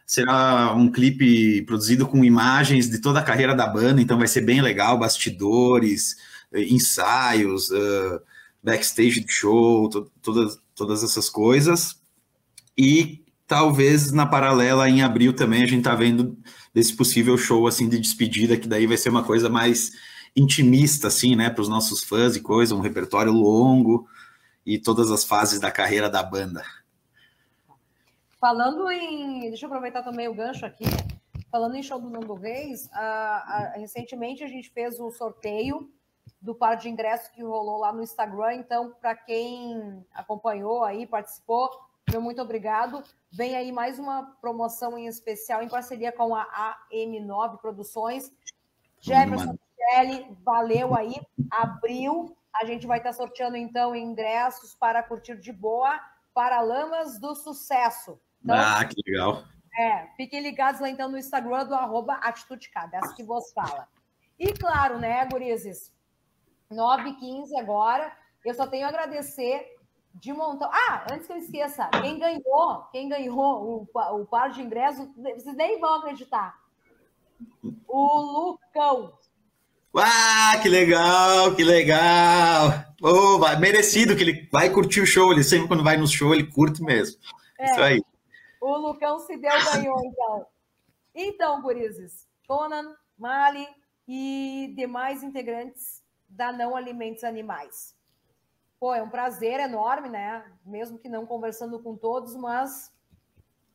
Será 0.10 0.74
um 0.74 0.91
clipe 0.91 1.62
produzido 1.67 2.08
com 2.08 2.26
imagens 2.26 2.89
de 2.89 3.00
toda 3.00 3.19
a 3.19 3.24
carreira 3.24 3.54
da 3.54 3.67
banda, 3.67 4.02
então 4.02 4.17
vai 4.17 4.28
ser 4.28 4.41
bem 4.41 4.60
legal, 4.60 4.98
bastidores, 4.98 6.15
ensaios, 6.52 7.69
uh, 7.69 8.19
backstage 8.63 9.24
de 9.24 9.32
show, 9.32 9.88
to, 9.88 10.12
todas, 10.19 10.58
todas 10.74 11.04
essas 11.04 11.30
coisas. 11.30 12.02
E 12.76 13.24
talvez 13.45 14.12
na 14.12 14.26
paralela 14.26 14.89
em 14.89 15.04
abril 15.04 15.32
também 15.32 15.62
a 15.62 15.67
gente 15.67 15.84
tá 15.84 15.93
vendo 15.93 16.36
desse 16.74 16.95
possível 16.95 17.38
show 17.38 17.67
assim 17.67 17.88
de 17.88 18.00
despedida 18.00 18.58
que 18.58 18.67
daí 18.67 18.88
vai 18.88 18.98
ser 18.98 19.10
uma 19.10 19.24
coisa 19.24 19.48
mais 19.48 19.91
intimista 20.36 21.08
assim, 21.08 21.36
né, 21.36 21.52
para 21.52 21.62
os 21.62 21.69
nossos 21.69 22.04
fãs 22.04 22.36
e 22.36 22.41
coisa, 22.41 22.74
um 22.74 22.82
repertório 22.82 23.32
longo 23.32 24.08
e 24.65 24.80
todas 24.80 25.12
as 25.12 25.24
fases 25.24 25.60
da 25.60 25.69
carreira 25.69 26.10
da 26.10 26.24
banda. 26.24 26.63
Falando 28.39 28.89
em, 28.89 29.41
deixa 29.49 29.65
eu 29.65 29.67
aproveitar 29.67 30.02
também 30.02 30.28
o 30.28 30.34
gancho 30.34 30.65
aqui. 30.65 30.86
Falando 31.52 31.75
em 31.75 31.84
show 31.84 31.99
do 31.99 32.10
Nando 32.10 32.36
Reis, 32.36 32.89
a, 32.93 33.02
a, 33.02 33.73
recentemente 33.78 34.43
a 34.43 34.47
gente 34.47 34.69
fez 34.69 34.99
o 34.99 35.12
sorteio 35.12 35.91
do 36.41 36.56
par 36.56 36.78
de 36.78 36.88
ingressos 36.88 37.28
que 37.30 37.43
rolou 37.43 37.80
lá 37.80 37.91
no 37.91 38.02
Instagram. 38.02 38.54
Então, 38.54 38.95
para 39.02 39.15
quem 39.15 40.06
acompanhou 40.13 40.84
aí, 40.84 41.06
participou, 41.06 41.69
meu 42.10 42.21
muito 42.21 42.41
obrigado. 42.41 43.04
Vem 43.30 43.56
aí 43.56 43.71
mais 43.71 43.99
uma 43.99 44.38
promoção 44.39 44.97
em 44.97 45.08
especial 45.08 45.62
em 45.62 45.67
parceria 45.67 46.12
com 46.12 46.34
a 46.34 46.78
AM9 46.93 47.60
Produções. 47.60 48.32
Jefferson 48.99 49.58
Michele, 49.78 50.38
valeu 50.43 50.95
aí. 50.95 51.15
Abril, 51.52 52.38
a 52.54 52.63
gente 52.63 52.88
vai 52.88 52.99
estar 52.99 53.12
sorteando 53.12 53.58
então 53.58 53.95
ingressos 53.95 54.73
para 54.75 55.04
curtir 55.04 55.38
de 55.38 55.52
boa 55.52 55.99
para 56.34 56.62
Lamas 56.62 57.19
do 57.19 57.36
Sucesso. 57.36 58.19
Então, 58.43 58.56
ah, 58.58 58.86
que 58.86 58.95
legal. 59.06 59.43
É, 59.78 60.08
fiquem 60.17 60.41
ligados 60.41 60.82
lá 60.82 60.89
então 60.89 61.10
no 61.10 61.17
Instagram 61.17 61.65
do 61.65 61.75
arroba 61.75 62.15
Atitude 62.15 62.69
essa 62.93 63.13
que 63.13 63.23
vos 63.23 63.52
fala. 63.54 63.88
E 64.38 64.54
claro, 64.54 64.99
né, 64.99 65.25
gurizes, 65.25 65.93
9 66.69 67.13
15 67.15 67.58
agora, 67.58 68.12
eu 68.45 68.54
só 68.54 68.67
tenho 68.67 68.86
a 68.86 68.89
agradecer 68.89 69.65
de 70.13 70.34
montão. 70.34 70.69
Ah, 70.71 71.06
antes 71.12 71.28
que 71.28 71.34
eu 71.34 71.38
esqueça, 71.38 71.89
quem 72.02 72.19
ganhou, 72.19 72.84
quem 72.91 73.10
ganhou 73.10 73.88
o, 73.93 74.19
o 74.21 74.25
par 74.25 74.49
de 74.49 74.62
ingressos, 74.62 75.08
vocês 75.15 75.56
nem 75.56 75.80
vão 75.80 75.95
acreditar. 75.95 76.56
O 77.88 78.52
Lucão. 78.52 79.13
Ah, 79.95 80.60
que 80.62 80.69
legal, 80.69 81.56
que 81.56 81.63
legal. 81.63 82.86
Oh, 83.02 83.39
vai, 83.39 83.58
merecido 83.58 84.15
que 84.15 84.21
ele 84.21 84.47
vai 84.52 84.69
curtir 84.69 85.02
o 85.02 85.06
show. 85.06 85.32
Ele 85.32 85.43
sempre, 85.43 85.67
quando 85.67 85.84
vai 85.84 85.97
no 85.97 86.08
show, 86.08 86.34
ele 86.34 86.45
curte 86.45 86.84
mesmo. 86.84 87.19
É, 87.58 87.65
Isso 87.65 87.82
aí. 87.82 88.02
O 88.69 88.77
Lucão 88.77 89.17
se 89.17 89.36
deu, 89.36 89.51
ganhou, 89.73 89.99
então. 90.05 90.45
Então, 91.15 91.60
gurizes, 91.60 92.27
Conan, 92.47 92.95
Mali 93.17 93.67
e 94.08 94.71
demais 94.77 95.23
integrantes 95.23 96.03
da 96.29 96.51
Não 96.51 96.75
Alimentos 96.75 97.23
Animais. 97.23 97.97
Pô, 98.79 98.93
é 98.93 99.01
um 99.01 99.10
prazer 99.10 99.60
enorme, 99.60 100.08
né? 100.08 100.45
Mesmo 100.63 100.99
que 100.99 101.10
não 101.10 101.25
conversando 101.25 101.82
com 101.82 101.97
todos, 101.97 102.36
mas 102.36 102.93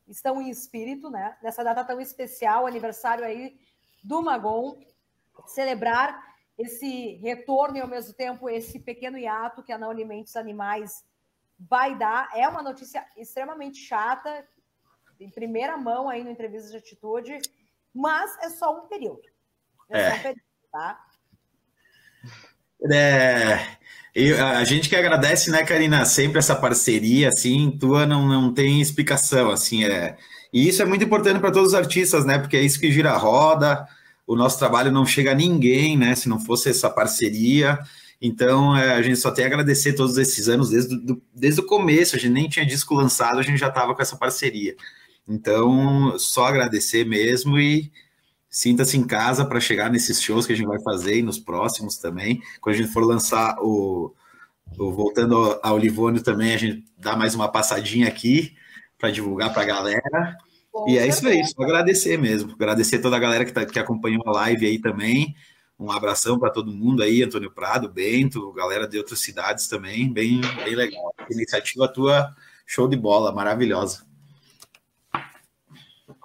estão 0.07 0.41
em 0.41 0.49
espírito, 0.49 1.09
né? 1.09 1.37
Nessa 1.43 1.61
data 1.61 1.83
tão 1.83 1.99
especial, 1.99 2.65
aniversário 2.65 3.25
aí 3.25 3.59
do 4.01 4.21
Magon, 4.21 4.79
celebrar 5.45 6.23
esse 6.57 7.15
retorno 7.15 7.75
e 7.75 7.81
ao 7.81 7.87
mesmo 7.89 8.13
tempo 8.13 8.49
esse 8.49 8.79
pequeno 8.79 9.17
hiato 9.17 9.61
que 9.61 9.73
a 9.73 9.77
Não 9.77 9.89
Alimentos 9.89 10.37
Animais 10.37 11.05
vai 11.59 11.97
dar. 11.97 12.29
É 12.33 12.47
uma 12.47 12.63
notícia 12.63 13.05
extremamente 13.17 13.77
chata, 13.77 14.47
em 15.19 15.29
primeira 15.29 15.77
mão 15.77 16.09
aí 16.09 16.23
no 16.23 16.29
entrevista 16.29 16.71
de 16.71 16.77
atitude, 16.77 17.39
mas 17.93 18.37
é 18.41 18.49
só 18.49 18.77
um 18.77 18.87
período. 18.87 19.23
É, 19.89 19.99
é. 19.99 20.09
Só 20.09 20.15
um 20.15 20.19
período, 20.19 20.41
tá? 20.71 21.05
É, 22.91 23.59
eu, 24.13 24.45
a 24.45 24.63
gente 24.63 24.87
que 24.89 24.95
agradece, 24.95 25.49
né, 25.51 25.63
Karina, 25.63 26.05
sempre 26.05 26.39
essa 26.39 26.55
parceria, 26.55 27.29
assim, 27.29 27.71
tua 27.71 28.05
não, 28.05 28.27
não 28.27 28.53
tem 28.53 28.81
explicação, 28.81 29.49
assim, 29.49 29.83
é. 29.83 30.17
E 30.53 30.67
isso 30.69 30.81
é 30.81 30.85
muito 30.85 31.03
importante 31.03 31.39
para 31.39 31.51
todos 31.51 31.69
os 31.69 31.75
artistas, 31.75 32.25
né, 32.25 32.37
porque 32.37 32.55
é 32.57 32.61
isso 32.61 32.79
que 32.79 32.91
gira 32.91 33.11
a 33.11 33.17
roda, 33.17 33.87
o 34.25 34.35
nosso 34.35 34.57
trabalho 34.57 34.91
não 34.91 35.05
chega 35.05 35.31
a 35.31 35.35
ninguém, 35.35 35.97
né, 35.97 36.15
se 36.15 36.29
não 36.29 36.39
fosse 36.39 36.69
essa 36.69 36.89
parceria. 36.89 37.79
Então, 38.21 38.75
é, 38.75 38.93
a 38.93 39.01
gente 39.01 39.17
só 39.17 39.31
tem 39.31 39.43
a 39.45 39.47
agradecer 39.47 39.93
todos 39.93 40.17
esses 40.17 40.47
anos, 40.47 40.69
desde, 40.69 40.97
do, 40.97 41.21
desde 41.33 41.59
o 41.61 41.65
começo, 41.65 42.15
a 42.15 42.19
gente 42.19 42.31
nem 42.31 42.47
tinha 42.47 42.65
disco 42.65 42.93
lançado, 42.93 43.39
a 43.39 43.43
gente 43.43 43.57
já 43.57 43.67
estava 43.67 43.93
com 43.93 44.01
essa 44.01 44.15
parceria. 44.15 44.75
Então, 45.27 46.17
só 46.19 46.45
agradecer 46.45 47.05
mesmo 47.05 47.57
e 47.59 47.91
Sinta-se 48.55 48.97
em 48.97 49.05
casa 49.05 49.43
para 49.43 49.59
chegar 49.59 49.91
nesses 49.91 50.21
shows 50.21 50.47
que 50.47 50.53
a 50.53 50.55
gente 50.55 50.65
vai 50.65 50.81
fazer 50.81 51.19
e 51.19 51.21
nos 51.21 51.37
próximos 51.37 51.97
também. 51.97 52.41
Quando 52.61 52.75
a 52.75 52.77
gente 52.77 52.93
for 52.93 53.03
lançar 53.03 53.57
o, 53.59 54.15
o 54.79 54.93
Voltando 54.93 55.59
ao 55.61 55.77
Livônio 55.77 56.23
também, 56.23 56.53
a 56.53 56.57
gente 56.57 56.85
dá 56.97 57.17
mais 57.17 57.35
uma 57.35 57.51
passadinha 57.51 58.07
aqui 58.07 58.55
para 58.97 59.11
divulgar 59.11 59.51
para 59.51 59.63
a 59.63 59.65
galera. 59.65 60.37
Bom, 60.71 60.87
e 60.87 60.97
é 60.97 61.05
isso 61.05 61.27
aí, 61.27 61.45
só 61.45 61.63
agradecer 61.63 62.17
mesmo. 62.17 62.53
Agradecer 62.53 62.99
toda 62.99 63.17
a 63.17 63.19
galera 63.19 63.43
que, 63.43 63.51
tá, 63.51 63.65
que 63.65 63.77
acompanhou 63.77 64.23
a 64.25 64.31
live 64.31 64.67
aí 64.67 64.79
também. 64.79 65.35
Um 65.77 65.91
abração 65.91 66.39
para 66.39 66.49
todo 66.49 66.71
mundo 66.71 67.03
aí, 67.03 67.23
Antônio 67.23 67.51
Prado, 67.51 67.89
Bento, 67.89 68.53
galera 68.53 68.87
de 68.87 68.97
outras 68.97 69.19
cidades 69.19 69.67
também, 69.67 70.09
bem, 70.13 70.39
bem 70.63 70.75
legal. 70.75 71.13
Iniciativa 71.29 71.89
tua, 71.89 72.33
show 72.65 72.87
de 72.87 72.95
bola, 72.95 73.33
maravilhosa. 73.33 74.05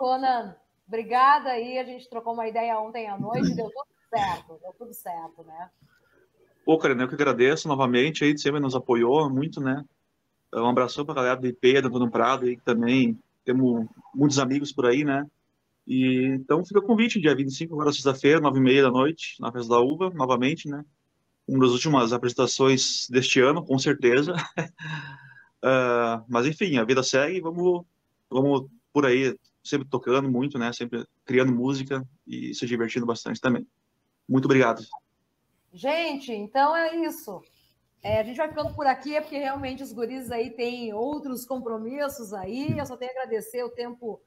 Conan, 0.00 0.56
Obrigada 0.88 1.50
aí, 1.50 1.78
a 1.78 1.84
gente 1.84 2.08
trocou 2.08 2.32
uma 2.32 2.48
ideia 2.48 2.76
ontem 2.80 3.06
à 3.06 3.16
noite, 3.16 3.54
deu 3.54 3.66
tudo 3.66 3.86
certo, 4.08 4.58
deu 4.60 4.72
tudo 4.76 4.92
certo, 4.92 5.44
né? 5.44 5.70
Pô, 6.64 6.78
Karina, 6.78 7.04
eu 7.04 7.08
que 7.08 7.14
agradeço 7.14 7.68
novamente 7.68 8.24
aí, 8.24 8.36
sempre 8.36 8.58
nos 8.58 8.74
apoiou 8.74 9.30
muito, 9.30 9.60
né? 9.60 9.84
Um 10.52 10.66
abraço 10.66 11.04
para 11.04 11.12
a 11.12 11.16
galera 11.16 11.36
do 11.36 11.46
IP, 11.46 11.82
do 11.82 11.88
Antônio 11.88 12.10
Prado, 12.10 12.46
aí, 12.46 12.56
que 12.56 12.64
também 12.64 13.16
temos 13.44 13.86
muitos 14.12 14.40
amigos 14.40 14.72
por 14.72 14.86
aí, 14.86 15.04
né? 15.04 15.24
E, 15.86 16.24
então 16.34 16.64
fica 16.64 16.80
o 16.80 16.86
convite, 16.86 17.20
dia 17.20 17.36
25, 17.36 17.74
agora 17.74 17.92
sexta-feira, 17.92 18.40
nove 18.40 18.58
e 18.58 18.62
meia 18.62 18.82
da 18.82 18.90
noite, 18.90 19.36
na 19.38 19.52
Festa 19.52 19.68
da 19.68 19.80
Uva, 19.80 20.10
novamente, 20.10 20.66
né? 20.66 20.82
Uma 21.46 21.60
das 21.60 21.70
últimas 21.70 22.12
apresentações 22.12 23.06
deste 23.08 23.38
ano, 23.38 23.64
com 23.64 23.78
certeza. 23.78 24.34
uh, 25.62 26.24
mas 26.26 26.46
enfim, 26.46 26.78
a 26.78 26.84
vida 26.84 27.02
segue, 27.04 27.40
vamos, 27.40 27.84
vamos 28.28 28.66
por 28.92 29.06
aí 29.06 29.36
sempre 29.62 29.88
tocando 29.88 30.30
muito, 30.30 30.58
né? 30.58 30.72
Sempre 30.72 31.06
criando 31.24 31.52
música 31.52 32.06
e 32.26 32.54
se 32.54 32.66
divertindo 32.66 33.06
bastante 33.06 33.40
também. 33.40 33.66
Muito 34.28 34.44
obrigado. 34.44 34.82
Gente, 35.72 36.32
então 36.32 36.74
é 36.74 36.96
isso. 36.96 37.42
É, 38.02 38.20
a 38.20 38.24
gente 38.24 38.38
vai 38.38 38.48
ficando 38.48 38.74
por 38.74 38.86
aqui, 38.86 39.14
é 39.14 39.20
porque 39.20 39.36
realmente 39.36 39.82
os 39.82 39.92
guris 39.92 40.30
aí 40.30 40.50
têm 40.50 40.92
outros 40.92 41.44
compromissos 41.44 42.32
aí. 42.32 42.78
Eu 42.78 42.86
só 42.86 42.96
tenho 42.96 43.10
a 43.10 43.14
agradecer 43.14 43.62
o 43.62 43.70
tempo 43.70 44.20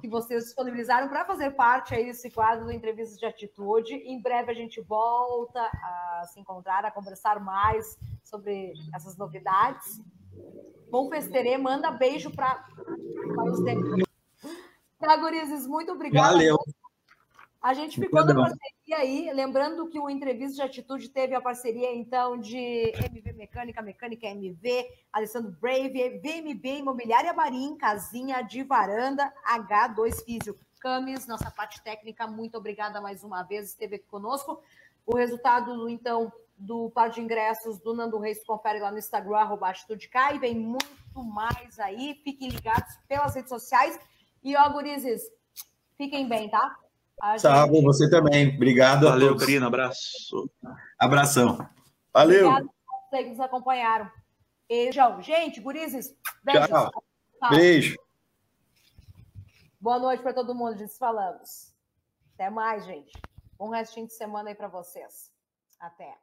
que 0.00 0.08
vocês 0.08 0.44
disponibilizaram 0.44 1.08
para 1.08 1.24
fazer 1.24 1.52
parte 1.52 1.94
aí 1.94 2.06
desse 2.06 2.28
quadro 2.28 2.64
do 2.64 2.72
Entrevistas 2.72 3.16
de 3.16 3.24
Atitude. 3.24 3.94
Em 3.94 4.20
breve 4.20 4.50
a 4.50 4.54
gente 4.54 4.80
volta 4.80 5.60
a 5.60 6.24
se 6.26 6.40
encontrar, 6.40 6.84
a 6.84 6.90
conversar 6.90 7.38
mais 7.38 7.96
sobre 8.24 8.72
essas 8.92 9.16
novidades. 9.16 10.00
Bom 10.90 11.08
Festerê, 11.08 11.56
manda 11.56 11.92
beijo 11.92 12.32
para 12.32 12.66
os 13.46 13.64
demais. 13.64 14.11
Tá, 15.02 15.16
Gurizes, 15.16 15.66
muito 15.66 15.90
obrigada. 15.90 16.28
Valeu. 16.28 16.56
A 17.60 17.74
gente 17.74 18.00
ficou 18.00 18.24
na 18.24 18.32
parceria 18.32 18.98
aí, 18.98 19.32
lembrando 19.32 19.88
que 19.88 19.98
o 19.98 20.08
Entrevista 20.08 20.54
de 20.54 20.62
Atitude 20.62 21.08
teve 21.08 21.34
a 21.34 21.40
parceria, 21.40 21.92
então, 21.92 22.38
de 22.38 22.92
MV 23.10 23.32
Mecânica, 23.32 23.82
Mecânica 23.82 24.28
MV, 24.28 24.86
Alessandro 25.12 25.50
Brave, 25.60 26.20
VMB 26.20 26.78
Imobiliária 26.78 27.32
Marim, 27.32 27.76
Casinha 27.76 28.42
de 28.42 28.62
Varanda, 28.62 29.32
H2 29.44 30.24
Físio. 30.24 30.56
Camis, 30.80 31.26
nossa 31.26 31.50
parte 31.50 31.82
técnica, 31.82 32.26
muito 32.26 32.56
obrigada 32.56 33.00
mais 33.00 33.24
uma 33.24 33.42
vez, 33.42 33.70
esteve 33.70 33.96
aqui 33.96 34.06
conosco. 34.06 34.60
O 35.04 35.16
resultado, 35.16 35.88
então, 35.88 36.32
do 36.56 36.90
par 36.90 37.10
de 37.10 37.20
ingressos 37.20 37.78
do 37.78 37.92
Nando 37.92 38.18
Reis, 38.18 38.44
confere 38.44 38.78
lá 38.78 38.92
no 38.92 38.98
Instagram, 38.98 39.38
arroba 39.38 39.68
Atitude 39.68 40.08
e 40.32 40.38
vem 40.38 40.54
muito 40.56 41.24
mais 41.24 41.78
aí. 41.80 42.20
Fiquem 42.22 42.48
ligados 42.48 42.96
pelas 43.08 43.34
redes 43.34 43.48
sociais. 43.48 43.98
E, 44.42 44.56
ó, 44.56 44.68
gurizes, 44.70 45.22
fiquem 45.96 46.28
bem, 46.28 46.50
tá? 46.50 46.76
A 47.20 47.38
Salve, 47.38 47.74
gente... 47.74 47.84
você 47.84 48.10
também. 48.10 48.54
Obrigado 48.54 49.06
Valeu, 49.06 49.36
Karina. 49.36 49.68
Abraço. 49.68 50.50
Abração. 50.98 51.58
Valeu. 52.12 52.48
Obrigado 52.48 52.68
a 52.68 53.08
vocês 53.08 53.24
que 53.24 53.30
nos 53.30 53.40
acompanharam. 53.40 54.10
Beijão. 54.68 55.22
Gente, 55.22 55.60
gurizes, 55.60 56.14
beijos. 56.42 56.66
Tchau. 56.66 56.90
Beijo. 57.50 57.96
Boa 59.80 59.98
noite 59.98 60.22
para 60.22 60.34
todo 60.34 60.54
mundo. 60.54 60.80
Nos 60.80 60.96
falamos. 60.98 61.72
Até 62.34 62.50
mais, 62.50 62.84
gente. 62.84 63.12
Bom 63.58 63.68
restinho 63.70 64.06
de 64.06 64.14
semana 64.14 64.48
aí 64.48 64.54
para 64.54 64.68
vocês. 64.68 65.30
Até. 65.78 66.16